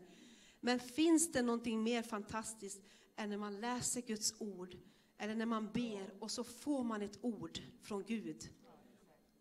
Men 0.59 0.79
finns 0.79 1.31
det 1.31 1.41
någonting 1.41 1.83
mer 1.83 2.01
fantastiskt 2.01 2.81
än 3.15 3.29
när 3.29 3.37
man 3.37 3.61
läser 3.61 4.01
Guds 4.01 4.33
ord, 4.39 4.75
eller 5.17 5.35
när 5.35 5.45
man 5.45 5.71
ber 5.71 6.13
och 6.19 6.31
så 6.31 6.43
får 6.43 6.83
man 6.83 7.01
ett 7.01 7.19
ord 7.21 7.59
från 7.81 8.03
Gud. 8.03 8.49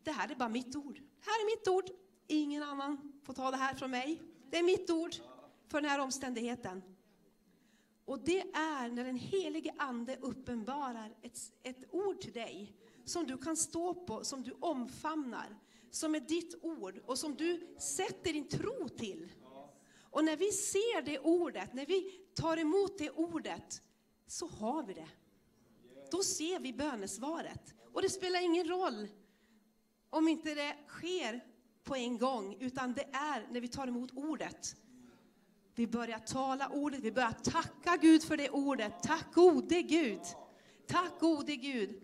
Det 0.03 0.11
här 0.11 0.31
är 0.31 0.35
bara 0.35 0.49
mitt 0.49 0.77
ord. 0.77 0.95
Det 0.95 1.31
här 1.31 1.41
är 1.41 1.57
mitt 1.57 1.69
ord. 1.69 1.97
Ingen 2.27 2.63
annan 2.63 3.21
får 3.23 3.35
ta 3.35 3.51
det 3.51 3.57
här 3.57 3.75
från 3.75 3.91
mig. 3.91 4.23
Det 4.51 4.59
är 4.59 4.63
mitt 4.63 4.91
ord 4.91 5.15
för 5.69 5.81
den 5.81 5.91
här 5.91 5.99
omständigheten. 6.01 6.83
Och 8.05 8.19
det 8.25 8.41
är 8.41 8.89
när 8.89 9.05
den 9.05 9.17
helige 9.17 9.75
Ande 9.79 10.17
uppenbarar 10.17 11.17
ett, 11.23 11.39
ett 11.63 11.95
ord 11.95 12.21
till 12.21 12.33
dig 12.33 12.77
som 13.05 13.27
du 13.27 13.39
kan 13.39 13.57
stå 13.57 13.95
på, 13.95 14.25
som 14.25 14.43
du 14.43 14.53
omfamnar, 14.61 15.59
som 15.91 16.15
är 16.15 16.21
ditt 16.21 16.55
ord 16.63 17.01
och 17.07 17.19
som 17.19 17.35
du 17.35 17.75
sätter 17.79 18.33
din 18.33 18.49
tro 18.49 18.89
till. 18.89 19.33
Och 20.11 20.25
när 20.25 20.37
vi 20.37 20.53
ser 20.53 21.03
det 21.03 21.19
ordet, 21.19 21.75
när 21.75 21.87
vi 21.87 22.21
tar 22.35 22.57
emot 22.57 22.99
det 22.99 23.11
ordet, 23.11 23.83
så 24.27 24.47
har 24.47 24.83
vi 24.83 24.95
det. 24.95 25.09
Då 26.11 26.23
ser 26.23 26.61
vi 26.61 26.73
bönesvaret. 26.73 27.75
Och 27.93 28.03
det 28.03 28.11
spelar 28.11 28.41
ingen 28.41 28.69
roll 28.69 29.09
om 30.11 30.29
inte 30.29 30.55
det 30.55 30.77
sker 30.89 31.45
på 31.85 31.97
en 31.97 32.19
gång, 32.19 32.57
utan 32.61 32.93
det 32.93 33.09
är 33.13 33.47
när 33.51 33.61
vi 33.61 33.69
tar 33.69 33.89
emot 33.89 34.11
ordet. 34.15 34.77
Vi 35.75 35.87
börjar 35.87 36.19
tala 36.19 36.69
ordet, 36.69 37.01
vi 37.01 37.13
börjar 37.13 37.33
tacka 37.33 37.97
Gud 38.01 38.23
för 38.23 38.37
det 38.37 38.51
ordet. 38.51 39.03
Tack 39.03 39.35
gode 39.35 39.83
Gud. 39.83 40.21
Tack 40.87 41.21
gode 41.21 41.57
Gud. 41.57 42.03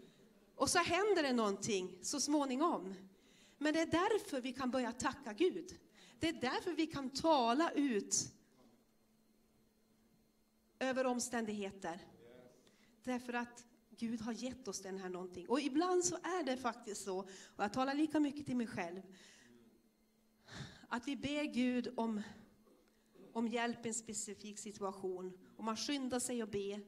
Och 0.55 0.71
så 0.71 0.79
händer 0.79 1.23
det 1.23 1.33
någonting 1.33 1.99
så 2.03 2.21
småningom. 2.21 2.95
Men 3.59 3.75
det 3.75 3.81
är 3.81 3.87
därför 3.87 4.40
vi 4.40 4.53
kan 4.53 4.71
börja 4.71 4.92
tacka 4.92 5.33
Gud. 5.33 5.79
Det 6.18 6.29
är 6.29 6.40
därför 6.40 6.72
vi 6.72 6.87
kan 6.87 7.11
tala 7.11 7.70
ut 7.70 8.33
över 10.79 11.07
omständigheter. 11.07 12.00
Därför 13.02 13.33
att 13.33 13.66
Gud 13.90 14.20
har 14.20 14.33
gett 14.33 14.68
oss 14.68 14.81
den 14.81 14.98
här 14.98 15.09
någonting. 15.09 15.48
Och 15.48 15.61
ibland 15.61 16.05
så 16.05 16.16
är 16.16 16.44
det 16.44 16.57
faktiskt 16.57 17.05
så, 17.05 17.18
och 17.20 17.64
jag 17.64 17.72
talar 17.72 17.94
lika 17.94 18.20
mycket 18.20 18.46
till 18.46 18.57
mig 18.57 18.66
själv, 18.66 19.02
att 20.88 21.09
vi 21.09 21.16
ber 21.16 21.44
Gud 21.44 21.92
om, 21.96 22.22
om 23.33 23.48
hjälp 23.48 23.87
i 23.87 23.88
en 23.88 23.94
specifik 23.94 24.59
situation. 24.59 25.38
Och 25.57 25.64
man 25.64 25.76
skyndar 25.76 26.18
sig 26.18 26.42
att 26.42 26.50
be. 26.50 26.81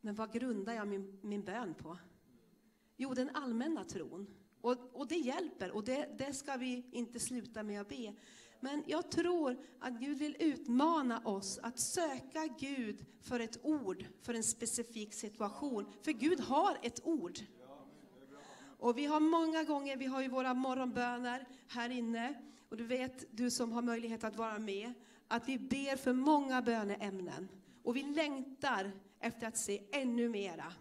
Men 0.00 0.14
vad 0.14 0.32
grundar 0.32 0.72
jag 0.72 0.88
min, 0.88 1.18
min 1.22 1.44
bön 1.44 1.74
på? 1.74 1.98
Jo, 2.96 3.14
den 3.14 3.30
allmänna 3.36 3.84
tron. 3.84 4.26
Och, 4.66 4.76
och 4.92 5.06
det 5.08 5.16
hjälper, 5.16 5.70
och 5.70 5.84
det, 5.84 6.08
det 6.18 6.32
ska 6.32 6.56
vi 6.56 6.84
inte 6.92 7.20
sluta 7.20 7.62
med 7.62 7.80
att 7.80 7.88
be. 7.88 8.14
Men 8.60 8.84
jag 8.86 9.10
tror 9.10 9.56
att 9.78 9.92
Gud 9.92 10.18
vill 10.18 10.36
utmana 10.40 11.20
oss 11.24 11.58
att 11.62 11.78
söka 11.78 12.46
Gud 12.58 13.06
för 13.22 13.40
ett 13.40 13.58
ord, 13.62 14.04
för 14.22 14.34
en 14.34 14.44
specifik 14.44 15.14
situation. 15.14 15.92
För 16.02 16.12
Gud 16.12 16.40
har 16.40 16.78
ett 16.82 17.00
ord. 17.04 17.38
Och 18.78 18.98
vi 18.98 19.06
har 19.06 19.20
många 19.20 19.64
gånger, 19.64 19.96
vi 19.96 20.06
har 20.06 20.22
ju 20.22 20.28
våra 20.28 20.54
morgonböner 20.54 21.48
här 21.68 21.90
inne. 21.90 22.34
Och 22.68 22.76
du 22.76 22.86
vet, 22.86 23.24
du 23.30 23.50
som 23.50 23.72
har 23.72 23.82
möjlighet 23.82 24.24
att 24.24 24.36
vara 24.36 24.58
med, 24.58 24.92
att 25.28 25.48
vi 25.48 25.58
ber 25.58 25.96
för 25.96 26.12
många 26.12 26.62
böneämnen. 26.62 27.48
Och 27.82 27.96
vi 27.96 28.02
längtar 28.02 28.92
efter 29.20 29.46
att 29.46 29.56
se 29.56 29.82
ännu 29.92 30.28
mera. 30.28 30.72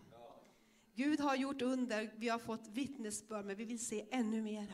Gud 0.95 1.19
har 1.19 1.35
gjort 1.35 1.61
under, 1.61 2.13
vi 2.17 2.29
har 2.29 2.39
fått 2.39 2.67
vittnesbörd, 2.67 3.45
men 3.45 3.55
vi 3.55 3.65
vill 3.65 3.85
se 3.85 4.05
ännu 4.11 4.41
mera. 4.41 4.73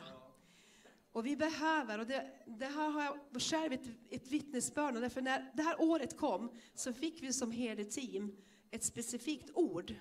Och 1.12 1.26
vi 1.26 1.36
behöver, 1.36 1.98
och 1.98 2.06
det, 2.06 2.30
det 2.46 2.66
här 2.66 2.90
har 2.90 3.02
jag 3.02 3.42
själv 3.42 3.72
ett, 3.72 3.88
ett 4.10 4.28
vittnesbörd 4.28 4.94
om, 4.94 5.00
därför 5.00 5.20
när 5.20 5.52
det 5.54 5.62
här 5.62 5.80
året 5.80 6.16
kom 6.16 6.50
så 6.74 6.92
fick 6.92 7.22
vi 7.22 7.32
som 7.32 7.50
herdeteam 7.50 8.36
ett 8.70 8.84
specifikt 8.84 9.50
ord. 9.54 9.94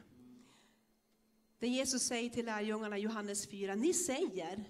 Där 1.59 1.67
Jesus 1.67 2.03
säger 2.03 2.29
till 2.29 2.45
lärjungarna 2.45 2.97
i 2.97 3.01
Johannes 3.01 3.47
4, 3.47 3.75
ni 3.75 3.93
säger 3.93 4.69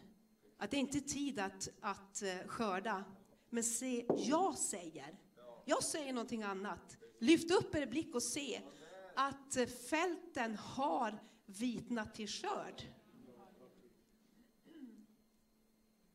att 0.58 0.72
det 0.72 0.78
inte 0.78 0.98
är 0.98 1.02
tid 1.02 1.40
att, 1.40 1.70
att 1.82 2.22
eh, 2.22 2.48
skörda, 2.48 3.04
men 3.50 3.64
se, 3.64 4.06
jag 4.18 4.58
säger 4.58 5.18
Jag 5.66 5.84
säger 5.84 6.14
någonting 6.14 6.44
annat. 6.44 6.98
Lyft 7.20 7.52
upp 7.52 7.76
er 7.76 7.86
blick 7.86 8.16
och 8.16 8.24
se 8.24 8.62
att 9.16 9.58
eh, 9.58 9.66
fälten 9.66 10.56
har 10.56 11.20
vitnat 11.60 12.16
till 12.16 12.28
skörd. 12.28 12.84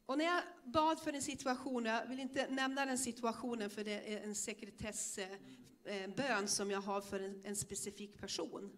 Och 0.07 0.19
när 0.19 0.25
jag 0.25 0.43
bad 0.65 1.01
för 1.01 1.13
en 1.13 1.23
situation, 1.23 1.85
jag 1.85 2.07
vill 2.07 2.21
inte 2.21 2.47
nämna 2.47 2.87
den 2.87 2.99
situationen 2.99 3.71
för 3.71 3.85
det 3.85 4.15
är 4.15 4.23
en 4.23 4.35
sekretessbön 4.35 6.49
som 6.49 6.71
jag 6.71 6.81
har 6.81 7.01
för 7.01 7.21
en, 7.21 7.45
en 7.45 7.57
specifik 7.57 8.19
person. 8.19 8.73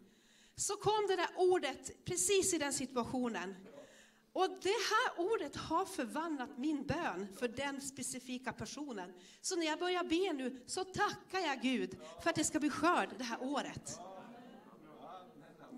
Så 0.54 0.76
kom 0.76 1.06
det 1.08 1.16
där 1.16 1.30
ordet 1.36 2.04
precis 2.04 2.54
i 2.54 2.58
den 2.58 2.72
situationen. 2.72 3.54
Och 4.32 4.48
det 4.62 4.68
här 4.68 5.20
ordet 5.32 5.56
har 5.56 5.84
förvandlat 5.84 6.58
min 6.58 6.86
bön 6.86 7.28
för 7.38 7.48
den 7.48 7.80
specifika 7.80 8.52
personen. 8.52 9.12
Så 9.40 9.56
när 9.56 9.66
jag 9.66 9.78
börjar 9.78 10.04
be 10.04 10.32
nu 10.32 10.62
så 10.66 10.84
tackar 10.84 11.38
jag 11.38 11.62
Gud 11.62 11.98
för 12.22 12.30
att 12.30 12.36
det 12.36 12.44
ska 12.44 12.60
bli 12.60 12.70
skörd 12.70 13.08
det 13.18 13.24
här 13.24 13.42
året. 13.42 13.98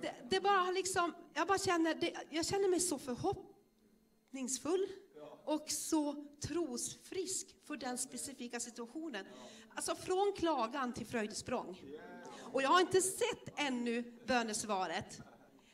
Det, 0.00 0.14
det 0.30 0.40
bara 0.40 0.70
liksom, 0.70 1.14
jag 1.34 1.48
bara 1.48 1.58
känner, 1.58 1.94
det, 1.94 2.14
jag 2.30 2.46
känner 2.46 2.68
mig 2.68 2.80
så 2.80 2.98
förhoppningsfull 2.98 4.86
och 5.44 5.70
så 5.70 6.24
trosfrisk 6.42 7.56
för 7.64 7.76
den 7.76 7.98
specifika 7.98 8.60
situationen. 8.60 9.26
Alltså 9.74 9.94
från 9.94 10.32
klagan 10.36 10.92
till 10.92 11.06
fröjdsprång. 11.06 11.82
Och 12.52 12.62
jag 12.62 12.68
har 12.68 12.80
inte 12.80 13.02
sett 13.02 13.58
ännu 13.58 14.18
bönesvaret, 14.26 15.20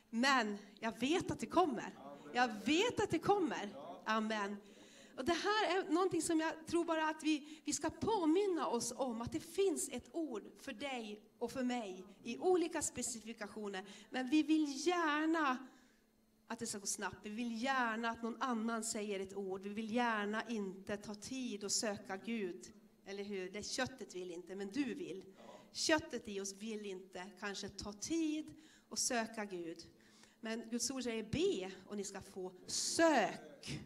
men 0.09 0.57
jag 0.79 0.99
vet 0.99 1.31
att 1.31 1.39
det 1.39 1.45
kommer. 1.45 1.97
Jag 2.33 2.47
vet 2.65 2.99
att 2.99 3.09
det 3.09 3.19
kommer. 3.19 3.75
Amen. 4.05 4.57
Och 5.17 5.25
det 5.25 5.33
här 5.33 5.77
är 5.77 5.91
någonting 5.91 6.21
som 6.21 6.39
jag 6.39 6.67
tror 6.67 6.85
bara 6.85 7.09
att 7.09 7.23
vi, 7.23 7.61
vi 7.65 7.73
ska 7.73 7.89
påminna 7.89 8.67
oss 8.67 8.93
om, 8.95 9.21
att 9.21 9.31
det 9.31 9.39
finns 9.39 9.89
ett 9.89 10.09
ord 10.11 10.43
för 10.59 10.73
dig 10.73 11.21
och 11.39 11.51
för 11.51 11.63
mig 11.63 12.03
i 12.23 12.37
olika 12.37 12.81
specifikationer. 12.81 13.85
Men 14.09 14.29
vi 14.29 14.43
vill 14.43 14.87
gärna 14.87 15.57
att 16.47 16.59
det 16.59 16.67
ska 16.67 16.79
gå 16.79 16.85
snabbt. 16.85 17.17
Vi 17.23 17.29
vill 17.29 17.63
gärna 17.63 18.09
att 18.09 18.23
någon 18.23 18.41
annan 18.41 18.83
säger 18.83 19.19
ett 19.19 19.35
ord. 19.35 19.61
Vi 19.61 19.69
vill 19.69 19.93
gärna 19.93 20.43
inte 20.49 20.97
ta 20.97 21.15
tid 21.15 21.63
och 21.63 21.71
söka 21.71 22.17
Gud. 22.17 22.73
Eller 23.05 23.23
hur? 23.23 23.49
Det 23.49 23.63
köttet 23.63 24.15
vill 24.15 24.31
inte, 24.31 24.55
men 24.55 24.71
du 24.71 24.93
vill. 24.93 25.23
Köttet 25.71 26.27
i 26.27 26.41
oss 26.41 26.53
vill 26.53 26.85
inte 26.85 27.23
kanske 27.39 27.69
ta 27.69 27.93
tid 27.93 28.53
och 28.89 28.99
söka 28.99 29.45
Gud. 29.45 29.87
Men 30.39 30.69
Guds 30.69 30.91
ord 30.91 31.03
säger 31.03 31.23
be 31.23 31.71
och 31.87 31.97
ni 31.97 32.03
ska 32.03 32.21
få 32.21 32.53
sök. 32.67 33.79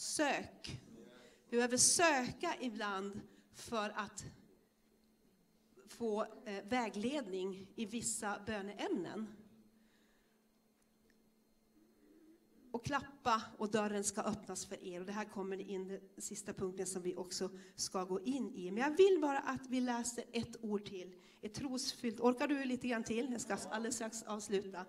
Sök. 0.00 0.80
Vi 1.48 1.56
behöver 1.56 1.76
söka 1.76 2.54
ibland 2.60 3.20
för 3.52 3.92
att 3.96 4.24
få 5.88 6.22
eh, 6.44 6.64
vägledning 6.64 7.66
i 7.76 7.86
vissa 7.86 8.42
böneämnen. 8.46 9.26
och 12.70 12.84
klappa 12.84 13.42
och 13.58 13.70
dörren 13.70 14.04
ska 14.04 14.20
öppnas 14.20 14.66
för 14.66 14.84
er. 14.84 15.00
Och 15.00 15.06
det 15.06 15.12
här 15.12 15.24
kommer 15.24 15.60
in 15.60 15.88
den 15.88 16.00
sista 16.18 16.52
punkten 16.52 16.86
som 16.86 17.02
vi 17.02 17.16
också 17.16 17.50
ska 17.76 18.04
gå 18.04 18.20
in 18.20 18.54
i. 18.54 18.70
Men 18.70 18.82
jag 18.82 18.96
vill 18.96 19.18
bara 19.20 19.38
att 19.38 19.66
vi 19.68 19.80
läser 19.80 20.24
ett 20.32 20.64
ord 20.64 20.84
till. 20.84 21.14
Ett 21.40 21.54
trosfyllt, 21.54 22.20
orkar 22.20 22.48
du 22.48 22.64
lite 22.64 22.88
grann 22.88 23.04
till? 23.04 23.32
Jag 23.32 23.40
ska 23.40 23.56
alldeles 23.70 23.94
strax 23.94 24.22
avsluta. 24.22 24.84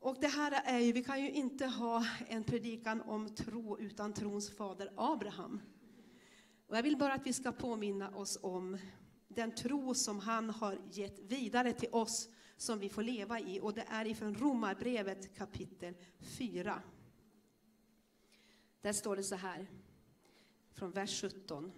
Och 0.00 0.16
det 0.20 0.28
här 0.28 0.62
är 0.64 0.78
ju, 0.78 0.92
vi 0.92 1.04
kan 1.04 1.20
ju 1.20 1.30
inte 1.30 1.66
ha 1.66 2.06
en 2.28 2.44
predikan 2.44 3.00
om 3.00 3.34
tro 3.34 3.78
utan 3.78 4.12
trons 4.12 4.50
fader 4.56 4.92
Abraham. 4.96 5.60
Och 6.66 6.76
jag 6.76 6.82
vill 6.82 6.96
bara 6.96 7.12
att 7.12 7.26
vi 7.26 7.32
ska 7.32 7.52
påminna 7.52 8.10
oss 8.10 8.38
om 8.42 8.78
den 9.28 9.54
tro 9.54 9.94
som 9.94 10.18
han 10.18 10.50
har 10.50 10.78
gett 10.92 11.18
vidare 11.18 11.72
till 11.72 11.88
oss 11.92 12.28
som 12.56 12.78
vi 12.78 12.88
får 12.88 13.02
leva 13.02 13.40
i. 13.40 13.60
Och 13.60 13.74
det 13.74 13.84
är 13.88 14.06
ifrån 14.06 14.34
Romarbrevet 14.34 15.34
kapitel 15.34 15.94
4. 16.18 16.82
Där 18.80 18.92
står 18.92 19.16
det 19.16 19.24
så 19.24 19.34
här, 19.34 19.66
från 20.72 20.90
vers 20.90 21.20
17. 21.20 21.72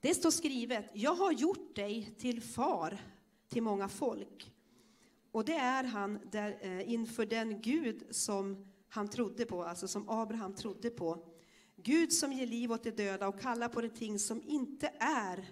Det 0.00 0.14
står 0.14 0.30
skrivet, 0.30 0.90
jag 0.94 1.14
har 1.14 1.32
gjort 1.32 1.76
dig 1.76 2.14
till 2.18 2.42
far 2.42 2.98
till 3.48 3.62
många 3.62 3.88
folk. 3.88 4.51
Och 5.32 5.44
det 5.44 5.54
är 5.54 5.84
han 5.84 6.18
där, 6.30 6.58
eh, 6.60 6.92
inför 6.92 7.26
den 7.26 7.60
Gud 7.60 8.06
som 8.10 8.66
han 8.88 9.08
trodde 9.08 9.44
på, 9.44 9.64
alltså 9.64 9.88
som 9.88 10.08
Abraham 10.08 10.54
trodde 10.54 10.90
på. 10.90 11.28
Gud 11.76 12.12
som 12.12 12.32
ger 12.32 12.46
liv 12.46 12.72
åt 12.72 12.84
de 12.84 12.90
döda 12.90 13.28
och 13.28 13.40
kallar 13.40 13.68
på 13.68 13.80
de 13.80 13.88
ting 13.88 14.18
som 14.18 14.42
inte 14.42 14.92
är 14.98 15.48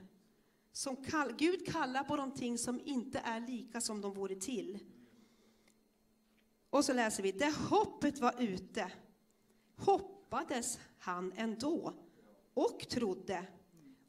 som 0.73 0.97
kall, 0.97 1.33
Gud 1.39 1.67
kallar 1.67 2.05
på 2.05 2.17
de 2.17 2.31
ting 2.31 2.59
som 2.59 2.81
inte 2.85 3.19
är 3.19 3.41
lika 3.41 3.81
som 3.81 4.01
de 4.01 4.15
vore 4.15 4.35
till. 4.35 4.79
Och 6.71 6.85
så 6.85 6.93
läser 6.93 7.23
vi, 7.23 7.33
där 7.33 7.69
hoppet 7.69 8.21
var 8.21 8.35
ute 8.43 8.93
hoppades 9.77 10.79
han 10.99 11.33
ändå 11.37 11.95
och 12.55 12.89
trodde 12.89 13.47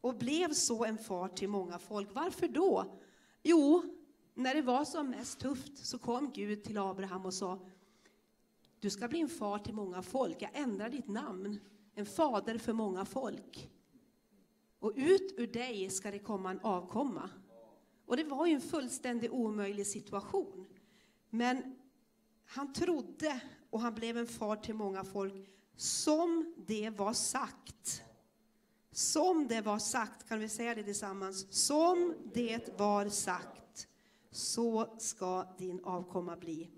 och 0.02 0.16
blev 0.16 0.54
så 0.54 0.86
en 0.86 0.98
far 0.98 1.28
till 1.28 1.50
många 1.50 1.80
folk. 1.80 2.10
Varför 2.14 2.48
då? 2.48 3.00
Jo, 3.44 3.84
när 4.34 4.56
det 4.56 4.62
var 4.62 4.86
som 4.86 5.10
mest 5.10 5.40
tufft 5.40 5.86
så 5.86 5.98
kom 5.98 6.32
Gud 6.32 6.64
till 6.64 6.78
Abraham 6.78 7.26
och 7.26 7.34
sa 7.34 7.60
Du 8.80 8.90
ska 8.90 9.08
bli 9.08 9.20
en 9.20 9.30
far 9.30 9.60
till 9.60 9.74
många 9.74 10.02
folk. 10.02 10.42
Jag 10.42 10.52
ändrar 10.54 10.90
ditt 10.90 11.08
namn. 11.08 11.60
En 11.94 12.06
fader 12.06 12.58
för 12.58 12.74
många 12.74 13.06
folk. 13.06 13.70
Och 14.80 14.94
ut 14.96 15.34
ur 15.38 15.48
dig 15.48 15.90
ska 15.90 16.12
det 16.12 16.20
komma 16.20 16.52
en 16.52 16.60
avkomma. 16.60 17.30
Och 18.06 18.18
det 18.18 18.24
var 18.24 18.46
ju 18.46 18.54
en 18.54 18.62
fullständigt 18.62 19.32
omöjlig 19.32 19.88
situation. 19.88 20.68
Men 21.30 21.76
han 22.46 22.74
trodde 22.74 23.42
och 23.70 23.82
han 23.82 23.96
blev 23.96 24.18
en 24.18 24.28
far 24.28 24.56
till 24.56 24.76
många 24.76 25.04
folk 25.04 25.50
som 25.76 26.54
det 26.58 26.90
var 26.90 27.14
sagt. 27.14 28.04
Som 28.92 29.48
det 29.48 29.62
var 29.62 29.80
sagt, 29.80 30.30
kan 30.30 30.40
vi 30.40 30.50
säga 30.50 30.76
det 30.76 30.84
tillsammans? 30.84 31.54
Som 31.66 32.16
det 32.34 32.80
var 32.80 33.10
sagt, 33.10 33.61
så 34.32 34.96
ska 34.98 35.56
din 35.58 35.80
avkomma 35.84 36.38
bli. 36.38 36.70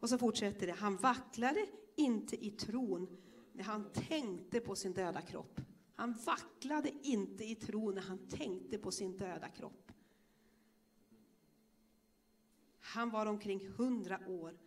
Och 0.00 0.08
så 0.08 0.18
fortsätter 0.18 0.66
det, 0.66 0.72
han 0.72 0.96
vacklade 0.96 1.66
inte 1.96 2.46
i 2.46 2.50
tron 2.50 3.16
när 3.52 3.64
han 3.64 3.92
tänkte 3.92 4.60
på 4.60 4.76
sin 4.76 4.92
döda 4.92 5.20
kropp. 5.20 5.60
Han 5.94 6.12
vacklade 6.12 6.92
inte 7.02 7.44
i 7.44 7.54
tron 7.54 7.94
när 7.94 8.02
han 8.02 8.28
tänkte 8.28 8.78
på 8.78 8.90
sin 8.90 9.16
döda 9.16 9.48
kropp. 9.48 9.92
Han 12.80 13.10
var 13.10 13.26
omkring 13.26 13.68
hundra 13.68 14.20
år 14.28 14.58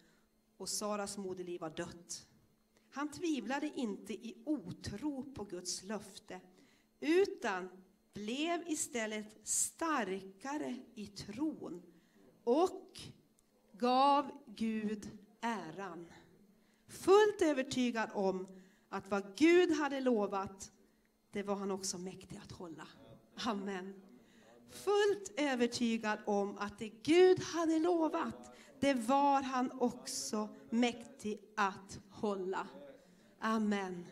och 0.57 0.69
Saras 0.69 1.17
moderliv 1.17 1.61
var 1.61 1.69
dött. 1.69 2.27
Han 2.89 3.11
tvivlade 3.11 3.71
inte 3.75 4.13
i 4.13 4.41
otro 4.45 5.33
på 5.33 5.43
Guds 5.43 5.83
löfte 5.83 6.41
utan 6.99 7.69
blev 8.13 8.63
istället 8.67 9.47
starkare 9.47 10.79
i 10.95 11.07
tron 11.07 11.81
och 12.43 12.99
gav 13.71 14.31
Gud 14.45 15.09
äran. 15.41 16.07
Fullt 16.87 17.41
övertygad 17.41 18.09
om 18.13 18.47
att 18.89 19.09
vad 19.09 19.37
Gud 19.37 19.71
hade 19.71 19.99
lovat 19.99 20.71
det 21.31 21.43
var 21.43 21.55
han 21.55 21.71
också 21.71 21.97
mäktig 21.97 22.39
att 22.43 22.51
hålla. 22.51 22.87
Amen. 23.35 24.01
Fullt 24.69 25.31
övertygad 25.37 26.19
om 26.25 26.57
att 26.57 26.79
det 26.79 26.89
Gud 26.89 27.39
hade 27.39 27.79
lovat, 27.79 28.55
det 28.79 28.93
var 28.93 29.41
han 29.41 29.71
också 29.79 30.49
mäktig 30.69 31.41
att 31.55 31.99
hålla. 32.09 32.67
Amen. 33.39 34.05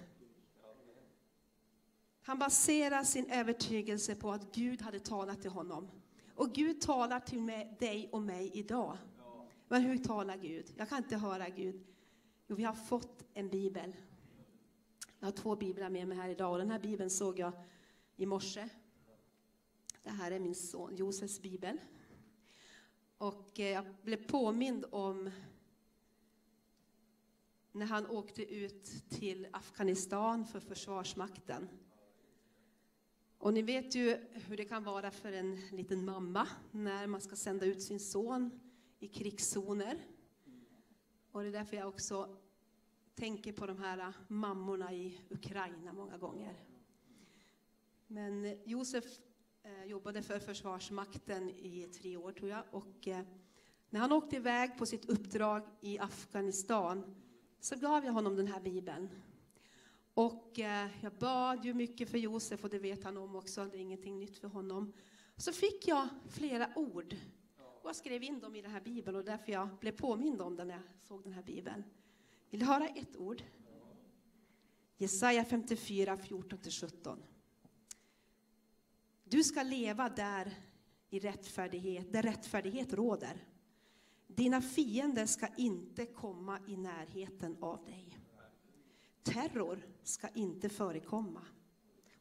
Han 2.22 2.40
baserar 2.40 3.04
sin 3.04 3.32
övertygelse 3.32 4.16
på 4.16 4.32
att 4.32 4.56
Gud 4.56 4.82
hade 4.82 5.00
talat 5.00 5.42
till 5.42 5.52
honom. 5.52 5.88
Och 6.40 6.54
Gud 6.54 6.82
talar 6.82 7.20
till 7.20 7.42
mig, 7.42 7.76
dig 7.80 8.10
och 8.12 8.22
mig 8.22 8.52
idag. 8.54 8.98
Men 9.68 9.82
hur 9.82 9.98
talar 9.98 10.38
Gud? 10.38 10.74
Jag 10.78 10.90
kan 10.90 10.98
inte 10.98 11.18
höra 11.18 11.50
Gud. 11.50 11.86
Jo, 12.48 12.56
vi 12.56 12.64
har 12.64 12.74
fått 12.74 13.26
en 13.34 13.50
bibel. 13.50 13.96
Jag 15.20 15.28
har 15.28 15.32
två 15.32 15.56
biblar 15.56 15.90
med 15.90 16.08
mig 16.08 16.18
här 16.18 16.30
idag 16.30 16.52
och 16.52 16.58
den 16.58 16.72
här 16.72 16.80
bibeln 16.80 17.10
såg 17.10 17.40
jag 17.40 17.52
i 18.16 18.26
morse. 18.26 18.70
Det 20.04 20.10
här 20.10 20.32
är 20.32 20.40
min 20.40 20.56
son 20.56 20.96
Josefs 20.96 21.42
bibel. 21.42 21.78
Och 23.18 23.60
eh, 23.60 23.70
jag 23.70 23.86
blev 24.02 24.28
påmind 24.28 24.86
om 24.92 25.30
när 27.72 27.86
han 27.86 28.08
åkte 28.08 28.56
ut 28.56 29.10
till 29.10 29.48
Afghanistan 29.52 30.46
för 30.46 30.60
Försvarsmakten. 30.60 31.70
Och 33.40 33.54
ni 33.54 33.62
vet 33.62 33.96
ju 33.96 34.18
hur 34.32 34.58
det 34.58 34.66
kan 34.66 34.84
vara 34.84 35.12
för 35.12 35.32
en 35.32 35.56
liten 35.72 36.06
mamma 36.06 36.48
när 36.72 37.08
man 37.08 37.22
ska 37.22 37.36
sända 37.36 37.66
ut 37.66 37.82
sin 37.82 38.00
son 38.00 38.60
i 39.00 39.08
krigszoner. 39.08 39.98
Och 41.32 41.42
det 41.42 41.48
är 41.48 41.52
därför 41.52 41.78
jag 41.78 41.88
också 41.88 42.38
tänker 43.16 43.54
på 43.54 43.68
de 43.68 43.78
här 43.78 44.14
mammorna 44.28 44.94
i 44.94 45.22
Ukraina 45.30 45.94
många 45.94 46.18
gånger. 46.18 46.54
Men 48.08 48.58
Josef 48.66 49.06
eh, 49.64 49.86
jobbade 49.86 50.22
för 50.22 50.40
Försvarsmakten 50.40 51.50
i 51.50 51.90
tre 51.94 52.18
år 52.18 52.32
tror 52.32 52.50
jag. 52.50 52.64
Och 52.72 53.08
eh, 53.08 53.24
när 53.90 54.00
han 54.00 54.12
åkte 54.12 54.36
iväg 54.36 54.78
på 54.78 54.86
sitt 54.86 55.06
uppdrag 55.06 55.64
i 55.82 56.00
Afghanistan 56.00 57.16
så 57.60 57.76
gav 57.76 58.06
jag 58.06 58.14
honom 58.14 58.36
den 58.36 58.48
här 58.48 58.62
bibeln. 58.62 59.10
Och 60.20 60.60
eh, 60.60 60.90
jag 61.02 61.14
bad 61.14 61.66
ju 61.66 61.74
mycket 61.74 62.10
för 62.10 62.18
Josef 62.18 62.64
och 62.64 62.70
det 62.70 62.80
vet 62.80 63.04
han 63.04 63.18
om 63.18 63.36
också, 63.36 63.66
det 63.66 63.78
är 63.78 63.82
ingenting 63.82 64.20
nytt 64.20 64.38
för 64.38 64.48
honom. 64.48 64.94
Så 65.38 65.52
fick 65.52 65.88
jag 65.88 66.08
flera 66.30 66.70
ord 66.76 67.16
och 67.82 67.90
jag 67.90 67.96
skrev 67.96 68.24
in 68.24 68.40
dem 68.40 68.56
i 68.56 68.62
den 68.62 68.72
här 68.72 68.82
bibeln 68.82 69.18
och 69.18 69.26
därför 69.26 69.52
jag 69.52 69.70
blev 69.80 69.92
påmind 69.92 70.42
om 70.42 70.56
den 70.56 70.68
när 70.68 70.76
jag 70.76 70.84
såg 71.04 71.24
den 71.24 71.34
här 71.34 71.44
bibeln. 71.44 71.84
Vill 72.50 72.60
du 72.60 72.66
höra 72.66 72.88
ett 72.88 73.18
ord? 73.18 73.44
Jesaja 74.98 75.46
54, 75.46 76.16
14-17. 76.16 77.18
Du 79.24 79.44
ska 79.44 79.64
leva 79.64 80.10
där 80.10 80.54
i 81.10 81.20
rättfärdighet, 81.20 82.14
där 82.14 82.24
rättfärdighet 82.24 82.94
råder. 82.94 83.44
Dina 84.28 84.62
fiender 84.62 85.26
ska 85.26 85.48
inte 85.58 86.06
komma 86.06 86.60
i 86.68 86.78
närheten 86.78 87.58
av 87.62 87.86
dig. 87.86 88.19
Terror 89.30 89.86
ska 90.04 90.28
inte 90.28 90.70
förekomma. 90.70 91.42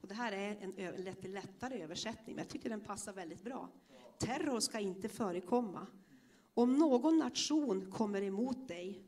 Och 0.01 0.09
det 0.09 0.15
här 0.15 0.33
är 0.33 0.73
en 0.77 1.05
lite 1.05 1.29
lättare 1.29 1.83
översättning, 1.83 2.37
men 2.37 2.45
jag 2.45 2.49
tycker 2.49 2.71
den 2.71 2.81
passar 2.81 3.13
väldigt 3.13 3.45
bra. 3.45 3.69
Terror 4.19 4.61
ska 4.61 4.81
inte 4.81 5.09
förekomma. 5.09 5.87
Om 6.55 6.79
någon 6.79 7.19
nation 7.19 7.91
kommer 7.91 8.23
emot 8.23 8.69
dig 8.69 9.05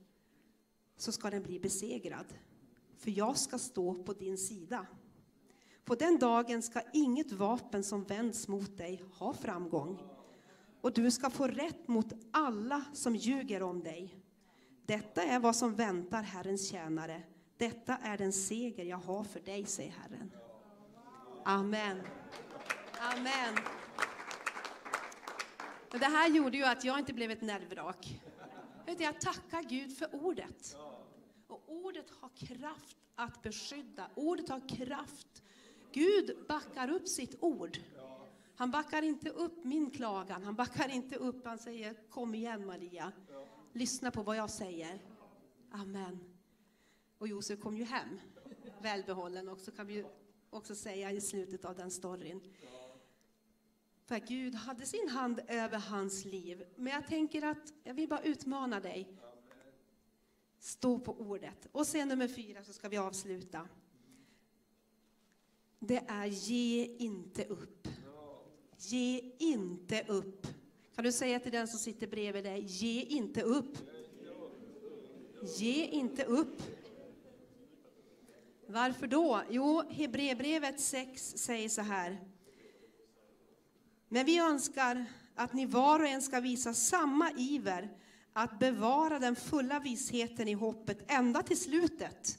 så 0.97 1.13
ska 1.13 1.31
den 1.31 1.43
bli 1.43 1.61
besegrad, 1.61 2.27
för 2.97 3.11
jag 3.11 3.37
ska 3.37 3.59
stå 3.59 3.95
på 3.95 4.13
din 4.13 4.39
sida. 4.39 4.87
På 5.85 5.95
den 5.95 6.19
dagen 6.19 6.63
ska 6.63 6.81
inget 6.93 7.33
vapen 7.33 7.85
som 7.85 8.05
vänds 8.05 8.49
mot 8.49 8.79
dig 8.79 9.03
ha 9.13 9.35
framgång 9.35 9.99
och 10.81 10.93
du 10.93 11.11
ska 11.11 11.31
få 11.31 11.47
rätt 11.47 11.89
mot 11.89 12.13
alla 12.31 12.85
som 12.93 13.17
ljuger 13.17 13.63
om 13.63 13.83
dig. 13.83 14.17
Detta 14.87 15.23
är 15.23 15.41
vad 15.41 15.57
som 15.57 15.75
väntar 15.75 16.23
Herrens 16.23 16.69
tjänare. 16.69 17.23
Detta 17.61 17.97
är 17.97 18.19
den 18.19 18.33
seger 18.33 18.85
jag 18.85 18.97
har 18.97 19.25
för 19.25 19.41
dig, 19.41 19.67
säger 19.67 19.91
Herren. 19.91 20.33
Amen. 21.45 22.03
Amen. 23.01 23.57
det 25.91 26.05
här 26.05 26.29
gjorde 26.29 26.57
ju 26.57 26.65
att 26.65 26.85
jag 26.85 26.99
inte 26.99 27.13
blev 27.13 27.31
ett 27.31 27.43
nervvrak. 27.43 28.21
Jag 28.99 29.21
tackar 29.21 29.63
Gud 29.63 29.99
för 29.99 30.15
ordet. 30.15 30.77
Och 31.47 31.63
ordet 31.67 32.11
har 32.21 32.29
kraft 32.29 32.97
att 33.15 33.43
beskydda. 33.43 34.11
Ordet 34.15 34.49
har 34.49 34.69
kraft. 34.69 35.43
Gud 35.93 36.37
backar 36.49 36.91
upp 36.91 37.09
sitt 37.09 37.37
ord. 37.41 37.79
Han 38.57 38.71
backar 38.71 39.03
inte 39.03 39.31
upp 39.31 39.65
min 39.65 39.91
klagan, 39.91 40.43
han 40.43 40.55
backar 40.55 40.89
inte 40.89 41.17
upp, 41.17 41.47
han 41.47 41.59
säger 41.59 41.95
kom 42.11 42.35
igen 42.35 42.67
Maria, 42.67 43.13
lyssna 43.73 44.11
på 44.11 44.23
vad 44.23 44.37
jag 44.37 44.51
säger. 44.51 44.99
Amen. 45.71 46.30
Och 47.21 47.29
Josef 47.29 47.61
kom 47.61 47.77
ju 47.77 47.85
hem, 47.85 48.21
välbehållen 48.83 49.49
också 49.49 49.71
kan 49.71 49.87
vi 49.87 49.95
ju 49.95 50.05
också 50.51 50.75
säga 50.75 51.13
i 51.13 51.21
slutet 51.21 51.65
av 51.65 51.77
den 51.77 51.91
storyn. 51.91 52.41
För 54.05 54.19
Gud 54.19 54.55
hade 54.55 54.87
sin 54.87 55.09
hand 55.09 55.41
över 55.49 55.79
hans 55.79 56.25
liv. 56.25 56.65
Men 56.77 56.93
jag 56.93 57.07
tänker 57.07 57.43
att 57.43 57.73
jag 57.85 57.95
vill 57.95 58.09
bara 58.09 58.23
utmana 58.23 58.81
dig. 58.81 59.09
Stå 60.59 60.99
på 60.99 61.13
ordet. 61.13 61.69
Och 61.73 61.87
sen 61.87 62.09
nummer 62.09 62.29
fyra 62.29 62.65
så 62.65 62.73
ska 62.73 62.89
vi 62.89 62.99
avsluta. 62.99 63.69
Det 65.79 66.05
är 66.09 66.27
ge 66.27 66.97
inte 66.99 67.45
upp. 67.45 67.89
Ge 68.77 69.35
inte 69.39 70.05
upp. 70.09 70.47
Kan 70.95 71.05
du 71.05 71.13
säga 71.13 71.41
till 71.41 71.53
den 71.53 71.69
som 71.69 71.79
sitter 71.79 72.07
bredvid 72.07 72.45
dig, 72.45 72.61
ge 72.61 73.03
inte 73.03 73.43
upp. 73.43 73.79
Ge 75.59 75.87
inte 75.87 76.25
upp. 76.25 76.63
Varför 78.73 79.07
då? 79.07 79.43
Jo, 79.51 79.83
Hebreerbrevet 79.91 80.81
6 80.81 81.23
säger 81.37 81.69
så 81.69 81.83
här. 81.83 82.21
Men 84.09 84.27
vi 84.27 84.39
önskar 84.39 85.05
att 85.35 85.53
ni 85.53 85.67
var 85.67 86.01
och 86.01 86.07
en 86.07 86.23
ska 86.23 86.41
visa 86.41 86.75
samma 86.75 87.31
iver 87.31 87.91
att 88.33 88.59
bevara 88.59 89.19
den 89.19 89.37
fulla 89.37 89.81
visheten 89.81 90.49
i 90.49 90.53
hoppet 90.53 91.11
ända 91.11 91.43
till 91.43 91.61
slutet. 91.61 92.39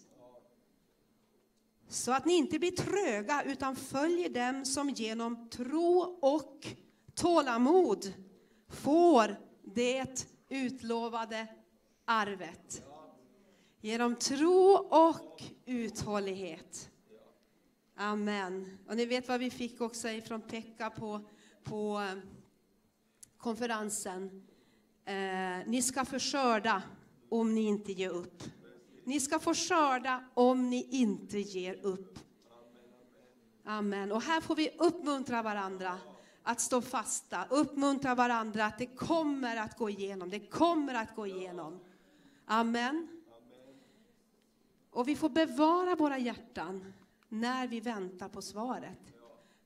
Så 1.89 2.11
att 2.11 2.25
ni 2.25 2.33
inte 2.33 2.59
blir 2.59 2.71
tröga 2.71 3.43
utan 3.43 3.75
följer 3.75 4.29
dem 4.29 4.65
som 4.65 4.89
genom 4.89 5.49
tro 5.49 5.99
och 6.21 6.67
tålamod 7.13 8.13
får 8.69 9.39
det 9.75 10.27
utlovade 10.49 11.47
arvet. 12.05 12.90
Genom 13.83 14.15
tro 14.15 14.73
och 14.89 15.43
uthållighet. 15.65 16.89
Amen. 17.95 18.77
Och 18.87 18.95
ni 18.95 19.05
vet 19.05 19.27
vad 19.27 19.39
vi 19.39 19.49
fick 19.49 19.81
också 19.81 20.07
från 20.25 20.41
Pekka 20.41 20.89
på, 20.89 21.21
på 21.63 21.99
eh, 21.99 22.17
konferensen. 23.37 24.47
Eh, 25.05 25.67
ni 25.67 25.81
ska 25.81 26.05
få 26.05 26.19
skörda 26.19 26.83
om 27.29 27.55
ni 27.55 27.61
inte 27.61 27.91
ger 27.91 28.09
upp. 28.09 28.43
Ni 29.03 29.19
ska 29.19 29.39
få 29.39 29.53
skörda 29.53 30.23
om 30.33 30.69
ni 30.69 30.87
inte 30.91 31.39
ger 31.39 31.85
upp. 31.85 32.19
Amen. 33.65 34.11
Och 34.11 34.21
här 34.21 34.41
får 34.41 34.55
vi 34.55 34.69
uppmuntra 34.79 35.41
varandra 35.41 35.97
att 36.43 36.61
stå 36.61 36.81
fasta, 36.81 37.45
uppmuntra 37.49 38.15
varandra 38.15 38.65
att 38.65 38.77
det 38.77 38.85
kommer 38.85 39.57
att 39.57 39.77
gå 39.77 39.89
igenom, 39.89 40.29
det 40.29 40.39
kommer 40.39 40.93
att 40.93 41.15
gå 41.15 41.27
igenom. 41.27 41.79
Amen. 42.45 43.20
Och 44.91 45.07
vi 45.07 45.15
får 45.15 45.29
bevara 45.29 45.95
våra 45.95 46.17
hjärtan 46.17 46.93
när 47.29 47.67
vi 47.67 47.79
väntar 47.79 48.29
på 48.29 48.41
svaret. 48.41 49.13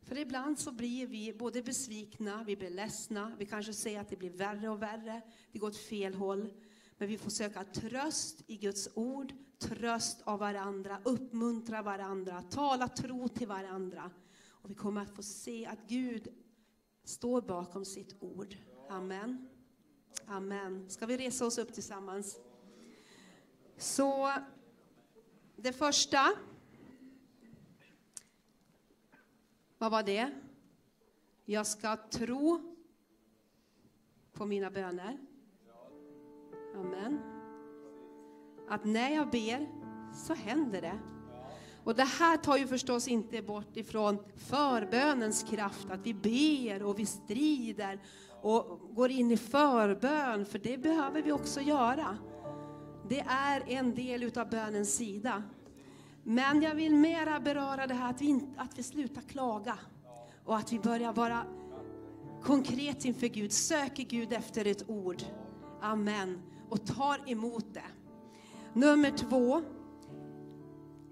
För 0.02 0.18
ibland 0.18 0.60
så 0.60 0.72
blir 0.72 1.08
vi 1.08 1.34
både 1.34 1.62
besvikna, 1.62 2.44
vi 2.44 2.56
blir 2.56 2.70
ledsna, 2.70 3.32
vi 3.38 3.46
kanske 3.46 3.74
ser 3.74 4.00
att 4.00 4.10
det 4.10 4.18
blir 4.18 4.30
värre 4.30 4.70
och 4.70 4.82
värre, 4.82 5.22
det 5.52 5.60
går 5.60 5.68
åt 5.68 5.78
fel 5.78 6.14
håll. 6.14 6.54
Men 6.98 7.08
vi 7.08 7.18
får 7.18 7.30
söka 7.30 7.64
tröst 7.64 8.44
i 8.48 8.58
Guds 8.58 8.90
ord, 8.94 9.34
tröst 9.60 10.22
av 10.24 10.40
varandra, 10.40 11.02
uppmuntra 11.04 11.82
varandra, 11.82 12.42
tala 12.42 12.88
tro 12.88 13.28
till 13.28 13.48
varandra. 13.48 14.12
Och 14.50 14.70
vi 14.70 14.76
kommer 14.76 15.02
att 15.02 15.16
få 15.16 15.24
se 15.24 15.66
att 15.66 15.80
Gud 15.88 16.28
står 17.04 17.42
bakom 17.42 17.86
sitt 17.86 18.16
ord. 18.20 18.56
Amen. 18.90 19.50
Amen. 20.28 20.90
Ska 20.90 21.06
vi 21.06 21.18
resa 21.18 21.46
oss 21.46 21.58
upp 21.58 21.74
tillsammans? 21.74 22.40
Så 23.78 24.32
det 25.66 25.74
första. 25.74 26.20
Vad 29.78 29.92
var 29.92 30.04
det? 30.04 30.32
Jag 31.46 31.68
ska 31.68 31.98
tro 31.98 32.76
på 34.34 34.46
mina 34.46 34.72
böner. 34.72 35.18
Amen. 36.76 37.20
Att 38.70 38.86
när 38.86 39.10
jag 39.10 39.30
ber 39.30 39.68
så 40.14 40.34
händer 40.34 40.82
det. 40.82 41.00
Och 41.84 41.96
det 41.96 42.04
här 42.04 42.38
tar 42.38 42.58
ju 42.58 42.68
förstås 42.68 43.08
inte 43.08 43.42
bort 43.42 43.78
ifrån 43.78 44.18
förbönens 44.36 45.44
kraft, 45.44 45.92
att 45.92 46.00
vi 46.00 46.14
ber 46.14 46.84
och 46.84 47.00
vi 47.00 47.06
strider 47.06 48.02
och 48.42 48.80
går 48.96 49.12
in 49.12 49.32
i 49.32 49.38
förbön, 49.38 50.46
för 50.46 50.60
det 50.60 50.78
behöver 50.78 51.22
vi 51.22 51.32
också 51.32 51.62
göra. 51.62 52.18
Det 53.10 53.20
är 53.28 53.64
en 53.68 53.96
del 53.96 54.24
utav 54.24 54.50
bönens 54.50 54.96
sida. 54.96 55.44
Men 56.24 56.62
jag 56.62 56.76
vill 56.76 56.96
mera 56.96 57.40
beröra 57.40 57.88
det 57.88 57.94
här 57.94 58.10
att 58.10 58.22
vi, 58.22 58.40
att 58.58 58.80
vi 58.80 58.84
slutar 58.84 59.22
klaga 59.22 59.78
och 60.46 60.58
att 60.58 60.74
vi 60.74 60.80
börjar 60.80 61.14
vara 61.14 61.46
konkret 62.44 63.06
inför 63.06 63.28
Gud, 63.28 63.52
söker 63.52 64.04
Gud 64.04 64.34
efter 64.34 64.68
ett 64.68 64.90
ord. 64.90 65.24
Amen 65.82 66.42
och 66.70 66.86
tar 66.86 67.30
emot 67.30 67.74
det. 67.74 67.82
Nummer 68.74 69.12
två. 69.12 69.62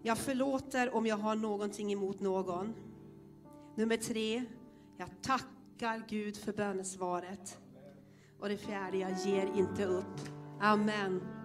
Jag 0.03 0.17
förlåter 0.17 0.95
om 0.95 1.05
jag 1.05 1.17
har 1.17 1.35
någonting 1.35 1.93
emot 1.93 2.19
någon. 2.19 2.73
Nummer 3.75 3.97
tre. 3.97 4.43
Jag 4.97 5.09
tackar 5.21 6.03
Gud 6.09 6.37
för 6.37 6.53
bönesvaret. 6.53 7.57
Och 8.39 8.49
det 8.49 8.57
fjärde, 8.57 8.97
jag 8.97 9.11
ger 9.11 9.45
inte 9.55 9.85
upp. 9.85 10.19
Amen. 10.61 11.42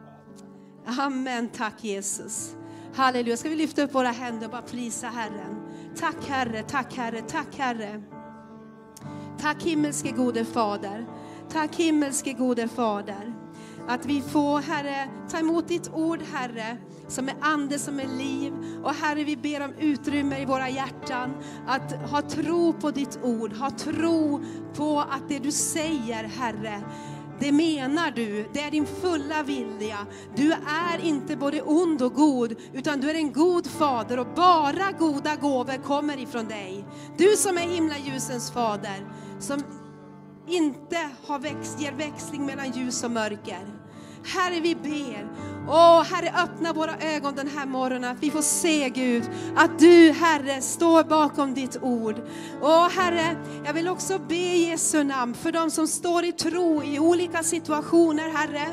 Amen, 0.97 1.49
tack 1.49 1.85
Jesus. 1.85 2.57
Halleluja. 2.95 3.37
Ska 3.37 3.49
vi 3.49 3.57
lyfta 3.57 3.83
upp 3.83 3.95
våra 3.95 4.11
händer 4.11 4.47
och 4.47 4.53
bara 4.53 4.63
prisa 4.63 5.07
Herren. 5.07 5.63
Tack 5.97 6.17
Herre, 6.29 6.63
tack 6.63 6.97
Herre, 6.97 7.21
tack 7.21 7.57
Herre. 7.57 8.03
Tack 9.41 9.63
himmelske 9.63 10.11
gode 10.11 10.45
Fader. 10.45 11.07
Tack 11.53 11.77
himmelske 11.77 12.33
gode 12.33 12.69
Fader. 12.69 13.35
Att 13.89 14.07
vi 14.07 14.23
får, 14.23 14.61
Herre, 14.61 15.09
ta 15.31 15.39
emot 15.39 15.69
ditt 15.69 15.91
ord, 15.93 16.23
Herre, 16.33 16.77
som 17.09 17.29
är 17.29 17.35
ande, 17.41 17.79
som 17.79 18.01
är 18.01 18.07
liv. 18.07 18.53
Och 18.85 18.95
Herre, 18.95 19.25
vi 19.25 19.37
ber 19.37 19.65
om 19.65 19.75
utrymme 19.79 20.39
i 20.39 20.45
våra 20.45 20.69
hjärtan 20.69 21.35
att 21.67 21.93
ha 21.93 22.23
tro 22.23 22.73
på 22.73 22.91
ditt 22.91 23.19
ord, 23.23 23.53
ha 23.53 23.71
tro 23.71 24.41
på 24.75 25.01
att 25.01 25.29
det 25.29 25.39
du 25.39 25.53
säger, 25.53 26.25
Herre, 26.25 26.83
det 27.41 27.53
menar 27.53 28.11
du, 28.11 28.49
det 28.53 28.61
är 28.61 28.71
din 28.71 28.87
fulla 28.87 29.43
vilja. 29.43 30.07
Du 30.37 30.53
är 30.53 30.99
inte 31.03 31.37
både 31.37 31.63
ond 31.63 32.03
och 32.03 32.15
god, 32.15 32.57
utan 32.73 33.01
du 33.01 33.11
är 33.11 33.15
en 33.15 33.33
god 33.33 33.67
fader 33.67 34.19
och 34.19 34.27
bara 34.37 34.93
goda 34.99 35.37
gåvor 35.37 35.83
kommer 35.83 36.19
ifrån 36.19 36.49
dig. 36.49 36.85
Du 37.17 37.37
som 37.37 37.59
är 37.59 37.63
himlaljusens 37.63 38.51
fader, 38.51 39.07
som 39.39 39.63
inte 40.49 41.11
har 41.27 41.39
växt, 41.39 41.81
ger 41.81 41.93
växling 41.93 42.47
mellan 42.47 42.73
ljus 42.73 43.05
och 43.05 43.11
mörker. 43.11 43.78
Herre, 44.29 44.61
vi 44.61 44.75
ber. 44.75 45.29
Åh, 45.71 46.03
Herre, 46.03 46.33
öppna 46.43 46.73
våra 46.73 46.97
ögon 46.99 47.35
den 47.35 47.49
här 47.49 47.67
morgonen, 47.67 48.11
att 48.11 48.23
vi 48.23 48.31
får 48.31 48.43
se 48.43 48.89
Gud, 48.89 49.31
att 49.57 49.79
du, 49.79 50.11
Herre, 50.11 50.63
står 50.63 51.05
bakom 51.05 51.55
ditt 51.55 51.83
ord. 51.83 52.17
Åh, 52.63 52.89
Herre, 52.91 53.37
jag 53.65 53.73
vill 53.73 53.89
också 53.89 54.19
be 54.19 54.35
i 54.35 54.69
Jesu 54.69 55.05
namn 55.05 55.35
för 55.35 55.53
de 55.53 55.71
som 55.71 55.87
står 55.87 56.25
i 56.25 56.33
tro 56.33 56.83
i 56.83 56.99
olika 56.99 57.43
situationer, 57.43 58.29
Herre 58.29 58.69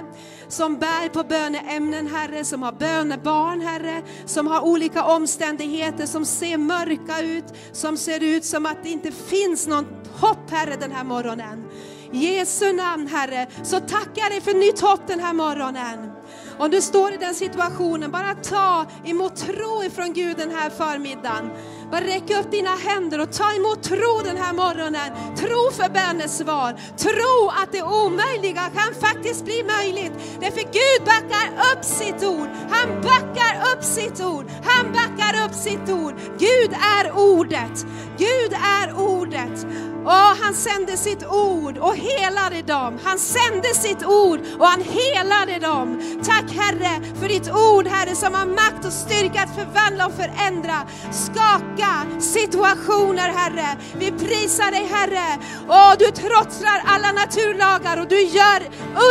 som 0.47 0.77
bär 0.77 1.09
på 1.09 1.23
böneämnen, 1.23 2.07
Herre, 2.07 2.45
som 2.45 2.63
har 2.63 2.71
bönebarn, 2.71 3.61
Herre, 3.61 4.01
som 4.25 4.47
har 4.47 4.61
olika 4.61 5.03
omständigheter 5.03 6.05
som 6.05 6.25
ser 6.25 6.57
mörka 6.57 7.21
ut, 7.21 7.45
som 7.71 7.97
ser 7.97 8.23
ut 8.23 8.45
som 8.45 8.65
att 8.65 8.83
det 8.83 8.89
inte 8.89 9.11
finns 9.11 9.67
något 9.67 9.85
hopp, 10.11 10.49
Herre, 10.49 10.75
den 10.79 10.91
här 10.91 11.03
morgonen. 11.03 11.63
Jesu 12.11 12.73
namn, 12.73 13.07
Herre, 13.07 13.47
så 13.63 13.79
tackar 13.79 14.21
jag 14.21 14.31
dig 14.31 14.41
för 14.41 14.53
nytt 14.53 14.81
hopp 14.81 15.07
den 15.07 15.19
här 15.19 15.33
morgonen. 15.33 16.11
Om 16.57 16.71
du 16.71 16.81
står 16.81 17.13
i 17.13 17.17
den 17.17 17.35
situationen, 17.35 18.11
bara 18.11 18.35
ta 18.35 18.85
emot 19.05 19.35
tro 19.35 19.83
ifrån 19.83 20.13
Gud 20.13 20.37
den 20.37 20.51
här 20.51 20.69
förmiddagen. 20.69 21.49
Bara 21.91 22.01
räck 22.01 22.29
upp 22.29 22.51
dina 22.51 22.75
händer 22.75 23.19
och 23.21 23.31
ta 23.31 23.53
emot 23.53 23.83
tro 23.83 24.21
den 24.23 24.37
här 24.37 24.53
morgonen. 24.53 25.35
Tro 25.37 25.71
för 25.71 25.89
bönesvar. 25.89 26.73
Tro 26.97 27.49
att 27.63 27.71
det 27.71 27.83
omöjliga 27.83 28.69
kan 28.75 28.93
faktiskt 29.01 29.45
bli 29.45 29.63
möjligt. 29.63 30.13
Därför 30.39 30.61
Gud 30.61 31.05
backar 31.05 31.47
upp 31.71 31.85
sitt 31.85 32.23
ord. 32.23 32.49
Han 32.69 33.01
backar 33.01 33.73
upp 33.73 33.83
sitt 33.83 34.21
ord. 34.21 34.45
Han 34.63 34.93
backar 34.93 35.45
upp 35.45 35.53
sitt 35.53 35.89
ord. 35.89 36.13
Gud 36.39 36.71
är 36.97 37.11
ordet. 37.11 37.85
Gud 38.17 38.53
är 38.53 38.99
ordet. 38.99 39.65
Och 40.05 40.11
han 40.11 40.53
sände 40.53 40.97
sitt 40.97 41.25
ord 41.25 41.77
och 41.77 41.95
helade 41.95 42.61
dem. 42.61 42.99
Han 43.03 43.19
sände 43.19 43.67
sitt 43.73 44.05
ord 44.05 44.39
och 44.59 44.65
han 44.65 44.81
helade 44.81 45.59
dem. 45.59 46.01
Tack 46.23 46.51
Herre 46.51 47.01
för 47.19 47.27
ditt 47.27 47.49
ord 47.51 47.87
Herre 47.87 48.15
som 48.15 48.33
har 48.33 48.45
makt 48.45 48.85
och 48.85 48.93
styrka 48.93 49.41
att 49.41 49.55
förvandla 49.55 50.05
och 50.05 50.13
förändra. 50.13 50.77
Skaka 51.11 51.93
situationer 52.19 53.29
Herre. 53.39 53.77
Vi 53.99 54.11
prisar 54.11 54.71
dig 54.71 54.85
Herre. 54.95 55.27
Och 55.67 55.97
du 55.99 56.05
trotsar 56.05 56.81
alla 56.85 57.11
naturlagar 57.11 58.01
och 58.01 58.07
du 58.07 58.21
gör 58.21 58.61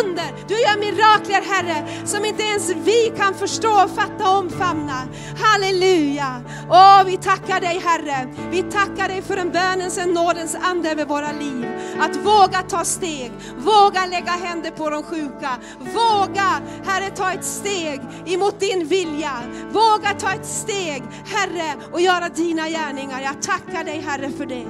under. 0.00 0.48
Du 0.48 0.54
gör 0.54 0.78
mirakler 0.78 1.42
Herre 1.52 2.06
som 2.06 2.24
inte 2.24 2.42
ens 2.42 2.70
vi 2.70 3.12
kan 3.16 3.34
förstå, 3.34 3.88
fatta 3.96 4.30
och 4.30 4.38
omfamna. 4.38 5.08
Halleluja. 5.42 6.42
Och 6.68 7.08
vi 7.08 7.16
tackar 7.16 7.60
dig 7.60 7.82
Herre. 7.84 8.34
Vi 8.50 8.62
tackar 8.62 9.08
dig 9.08 9.22
för 9.22 9.36
en 9.36 9.50
bönens, 9.50 9.98
en 9.98 10.10
nådens 10.10 10.56
ande 10.62 10.83
över 10.86 11.04
våra 11.04 11.32
liv. 11.32 11.66
Att 12.00 12.16
våga 12.16 12.62
ta 12.62 12.84
steg, 12.84 13.32
våga 13.58 14.06
lägga 14.06 14.32
händer 14.32 14.70
på 14.70 14.90
de 14.90 15.02
sjuka. 15.02 15.50
Våga 15.78 16.60
Herre 16.84 17.10
ta 17.10 17.32
ett 17.32 17.44
steg 17.44 18.00
emot 18.26 18.60
din 18.60 18.86
vilja. 18.86 19.32
Våga 19.70 20.14
ta 20.18 20.32
ett 20.32 20.46
steg 20.46 21.02
Herre 21.26 21.74
och 21.92 22.00
göra 22.00 22.28
dina 22.28 22.68
gärningar. 22.68 23.20
Jag 23.20 23.42
tackar 23.42 23.84
dig 23.84 24.00
Herre 24.00 24.30
för 24.30 24.46
det. 24.46 24.66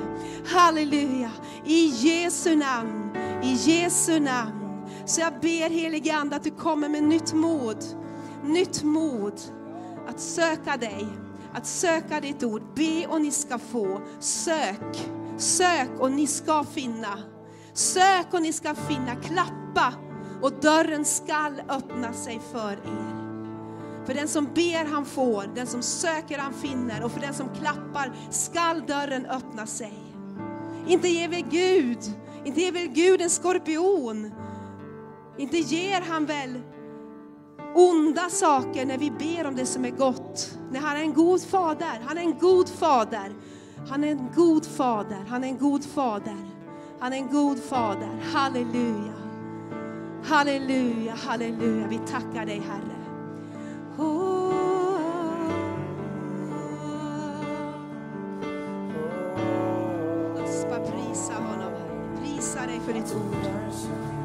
Halleluja. 0.46 1.30
I 1.66 1.86
Jesu 1.86 2.56
namn, 2.56 3.16
i 3.42 3.52
Jesu 3.52 4.20
namn. 4.20 4.60
Så 5.06 5.20
jag 5.20 5.32
ber 5.40 5.70
helige 5.70 6.14
Ande 6.14 6.36
att 6.36 6.44
du 6.44 6.50
kommer 6.50 6.88
med 6.88 7.02
nytt 7.02 7.32
mod. 7.32 7.84
Nytt 8.44 8.82
mod 8.82 9.40
att 10.08 10.20
söka 10.20 10.76
dig, 10.76 11.06
att 11.54 11.66
söka 11.66 12.20
ditt 12.20 12.42
ord. 12.42 12.62
Be 12.74 13.06
och 13.06 13.20
ni 13.20 13.30
ska 13.30 13.58
få. 13.58 14.00
Sök, 14.20 15.08
sök 15.36 15.90
och 15.98 16.12
ni 16.12 16.26
ska 16.26 16.64
finna. 16.64 17.18
Sök 17.72 18.26
och 18.34 18.42
ni 18.42 18.52
ska 18.52 18.74
finna. 18.74 19.16
Klappa 19.16 19.94
och 20.42 20.52
dörren 20.52 21.04
skall 21.04 21.62
öppna 21.68 22.12
sig 22.12 22.40
för 22.52 22.72
er. 22.72 23.24
För 24.06 24.14
den 24.14 24.28
som 24.28 24.44
ber 24.44 24.84
han 24.84 25.04
får, 25.04 25.44
den 25.54 25.66
som 25.66 25.82
söker 25.82 26.38
han 26.38 26.54
finner 26.54 27.04
och 27.04 27.12
för 27.12 27.20
den 27.20 27.34
som 27.34 27.48
klappar 27.48 28.12
skall 28.30 28.86
dörren 28.86 29.26
öppna 29.26 29.66
sig. 29.66 29.94
Inte 30.86 31.08
ger 31.08 31.28
väl 31.28 31.44
Gud, 31.50 31.98
inte 32.44 32.60
ger 32.60 32.72
väl 32.72 32.88
Gud 32.88 33.20
en 33.20 33.30
skorpion. 33.30 34.30
Inte 35.38 35.58
ger 35.58 36.00
han 36.00 36.26
väl 36.26 36.60
onda 37.74 38.28
saker 38.30 38.86
när 38.86 38.98
vi 38.98 39.10
ber 39.10 39.46
om 39.46 39.56
det 39.56 39.66
som 39.66 39.84
är 39.84 39.90
gott. 39.90 40.58
När 40.70 40.80
han 40.80 40.96
är 40.96 41.00
en 41.00 41.14
god 41.14 41.42
fader, 41.42 42.02
han 42.06 42.18
är 42.18 42.22
en 42.22 42.38
god 42.38 42.68
fader. 42.68 43.34
Han 43.88 44.04
är 44.04 44.08
en 44.08 44.28
god 44.34 44.66
fader, 44.66 45.24
han 45.28 45.44
är 45.44 45.48
en 45.48 45.58
god 45.58 45.84
fader. 45.84 46.36
Han 47.04 47.12
är 47.12 47.16
en 47.16 47.30
god 47.30 47.58
fader. 47.58 48.20
Halleluja. 48.32 49.12
Halleluja, 50.24 51.14
halleluja. 51.14 51.86
Vi 51.88 51.98
tackar 51.98 52.46
dig 52.46 52.62
Herre. 52.68 52.96
Oh. 53.98 54.54
Låt 60.34 60.48
oss 60.48 60.66
bara 60.70 60.80
prisa 60.80 61.34
honom. 61.34 61.72
Prisa 62.22 62.66
dig 62.66 62.80
för 62.80 62.92
ditt 62.92 63.14
ord. 63.14 64.23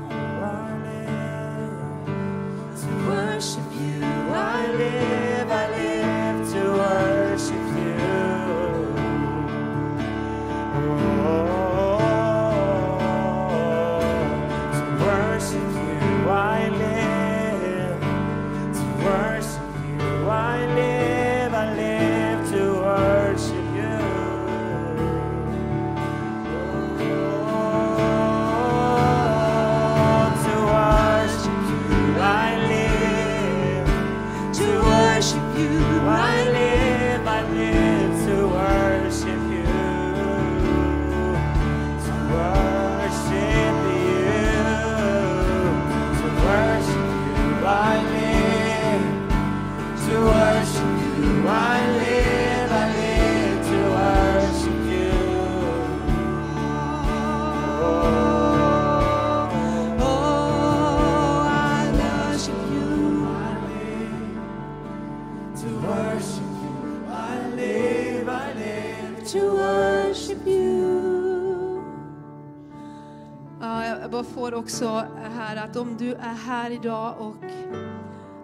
Står 74.49 74.59
också 74.59 74.87
här 75.15 75.55
att 75.55 75.75
om 75.75 75.97
du 75.97 76.13
är 76.13 76.33
här 76.33 76.71
idag 76.71 77.15
och 77.19 77.35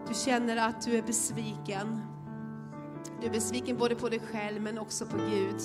du 0.07 0.13
känner 0.13 0.57
att 0.57 0.81
du 0.81 0.97
är 0.97 1.01
besviken. 1.01 2.01
Du 3.21 3.27
är 3.27 3.31
besviken 3.31 3.77
både 3.77 3.95
på 3.95 4.09
dig 4.09 4.19
själv 4.19 4.61
men 4.61 4.79
också 4.79 5.05
på 5.05 5.17
Gud. 5.17 5.61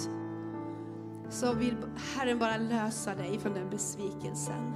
Så 1.31 1.53
vill 1.53 1.77
Herren 2.17 2.39
bara 2.39 2.57
lösa 2.57 3.15
dig 3.15 3.39
från 3.39 3.55
den 3.55 3.71
besvikelsen. 3.71 4.75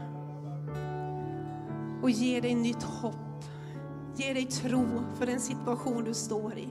Och 2.03 2.11
ge 2.11 2.41
dig 2.41 2.55
nytt 2.55 2.83
hopp. 2.83 3.45
Ge 4.17 4.33
dig 4.33 4.47
tro 4.47 4.87
för 5.15 5.27
den 5.27 5.41
situation 5.41 6.05
du 6.05 6.15
står 6.15 6.59
i. 6.59 6.69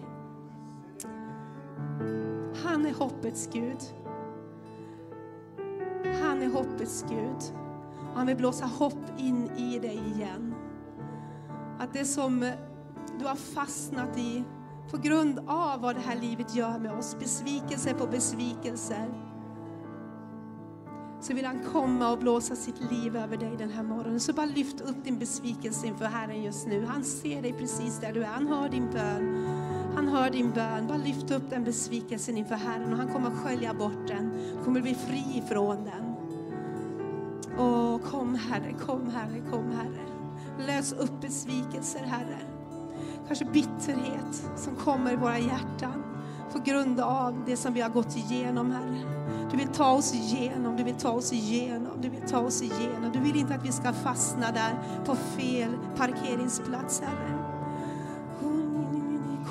Han 2.64 2.86
är 2.86 2.94
hoppets 2.94 3.50
Gud. 3.54 3.80
Han 6.22 6.42
är 6.42 6.50
hoppets 6.50 7.06
Gud. 7.10 7.63
Han 8.16 8.28
vill 8.28 8.38
blåsa 8.38 8.66
hopp 8.66 9.06
in 9.18 9.50
i 9.58 9.80
dig 9.80 10.02
igen. 10.16 10.56
Att 11.80 11.94
det 11.94 12.06
som 12.06 12.52
du 13.20 13.26
har 13.26 13.36
fastnat 13.36 14.18
i 14.18 14.44
på 14.92 14.98
grund 14.98 15.40
av 15.48 15.82
vad 15.82 15.96
det 15.96 16.02
här 16.02 16.16
livet 16.16 16.56
gör 16.56 16.80
med 16.80 16.92
oss, 16.92 17.16
besvikelse 17.20 17.94
på 17.94 18.08
besvikelser, 18.08 19.10
så 21.24 21.34
vill 21.34 21.46
han 21.46 21.60
komma 21.72 22.12
och 22.12 22.20
blåsa 22.20 22.56
sitt 22.56 22.92
liv 22.92 23.16
över 23.16 23.38
dig 23.38 23.56
den 23.58 23.70
här 23.70 23.84
morgonen. 23.84 24.20
Så 24.20 24.34
bara 24.34 24.46
lyft 24.46 24.82
upp 24.82 25.04
din 25.04 25.20
besvikelse 25.20 25.88
inför 25.88 26.06
Herren 26.06 26.44
just 26.44 26.68
nu. 26.68 26.86
Han 26.86 27.04
ser 27.04 27.42
dig 27.42 27.54
precis 27.54 28.00
där 28.00 28.14
du 28.14 28.24
är. 28.24 28.28
Han 28.28 28.48
hör 28.48 28.70
din 28.70 28.92
bön. 28.92 29.48
Han 29.96 30.08
hör 30.08 30.30
din 30.30 30.52
bön. 30.52 30.88
Bara 30.88 30.98
lyft 30.98 31.32
upp 31.32 31.50
den 31.50 31.64
besvikelsen 31.64 32.38
inför 32.38 32.56
Herren 32.56 32.92
och 32.92 32.98
han 32.98 33.08
kommer 33.08 33.28
att 33.28 33.38
skölja 33.38 33.74
bort 33.74 34.08
den. 34.08 34.30
Du 34.58 34.64
kommer 34.64 34.82
bli 34.82 34.96
fri 34.96 35.44
från 35.50 35.84
den. 35.84 36.13
Åh, 37.58 37.98
kom 38.00 38.36
Herre, 38.36 38.74
kom 38.86 39.10
Herre, 39.10 39.42
kom 39.52 39.72
Herre. 39.72 40.06
Lös 40.68 40.94
upp 40.94 41.22
besvikelser 41.22 42.00
Herre. 42.00 42.40
Kanske 43.28 43.46
bitterhet 43.46 44.52
som 44.56 44.76
kommer 44.76 45.14
i 45.14 45.16
våra 45.16 45.40
hjärtan 45.40 46.04
på 46.54 46.60
grund 46.60 47.00
av 47.00 47.44
det 47.46 47.58
som 47.58 47.74
vi 47.74 47.82
har 47.82 47.90
gått 47.90 48.18
igenom 48.18 48.72
Herre. 48.72 49.24
Du 49.52 49.58
vill 49.58 49.68
ta 49.68 49.92
oss 49.92 50.14
igenom, 50.14 50.78
du 50.78 50.84
vill 50.84 50.96
ta 50.96 51.12
oss 51.12 51.34
igenom, 51.34 52.02
du 52.02 52.10
vill 52.10 52.30
ta 52.30 52.40
oss 52.40 52.62
igenom. 52.62 53.12
Du 53.14 53.20
vill 53.20 53.36
inte 53.36 53.56
att 53.56 53.66
vi 53.66 53.72
ska 53.72 53.94
fastna 53.94 54.52
där 54.52 55.04
på 55.06 55.16
fel 55.16 55.78
parkeringsplats, 55.98 57.02
Herre. 57.02 57.54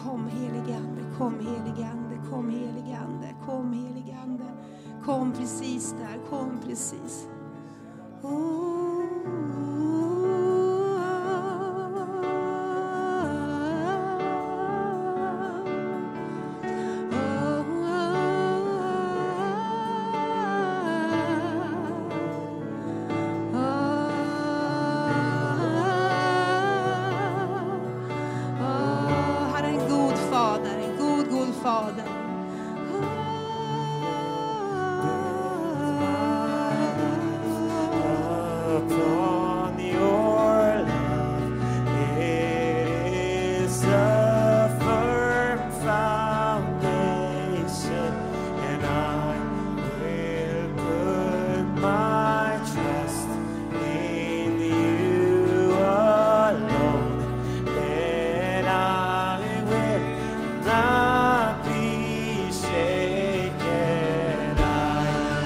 Kom 0.04 0.28
helige 0.28 0.76
Ande, 0.76 1.02
kom 1.18 1.34
helige 1.34 1.88
Ande, 1.90 2.30
kom 2.30 2.50
helige 2.50 2.98
Ande, 2.98 3.34
kom 3.46 3.72
helige 3.72 4.16
Ande. 4.22 4.44
Kom 5.04 5.32
precis 5.32 5.92
där, 5.92 6.30
kom 6.30 6.58
precis. 6.66 7.26
Han 8.22 8.61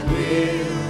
will. 0.07 0.86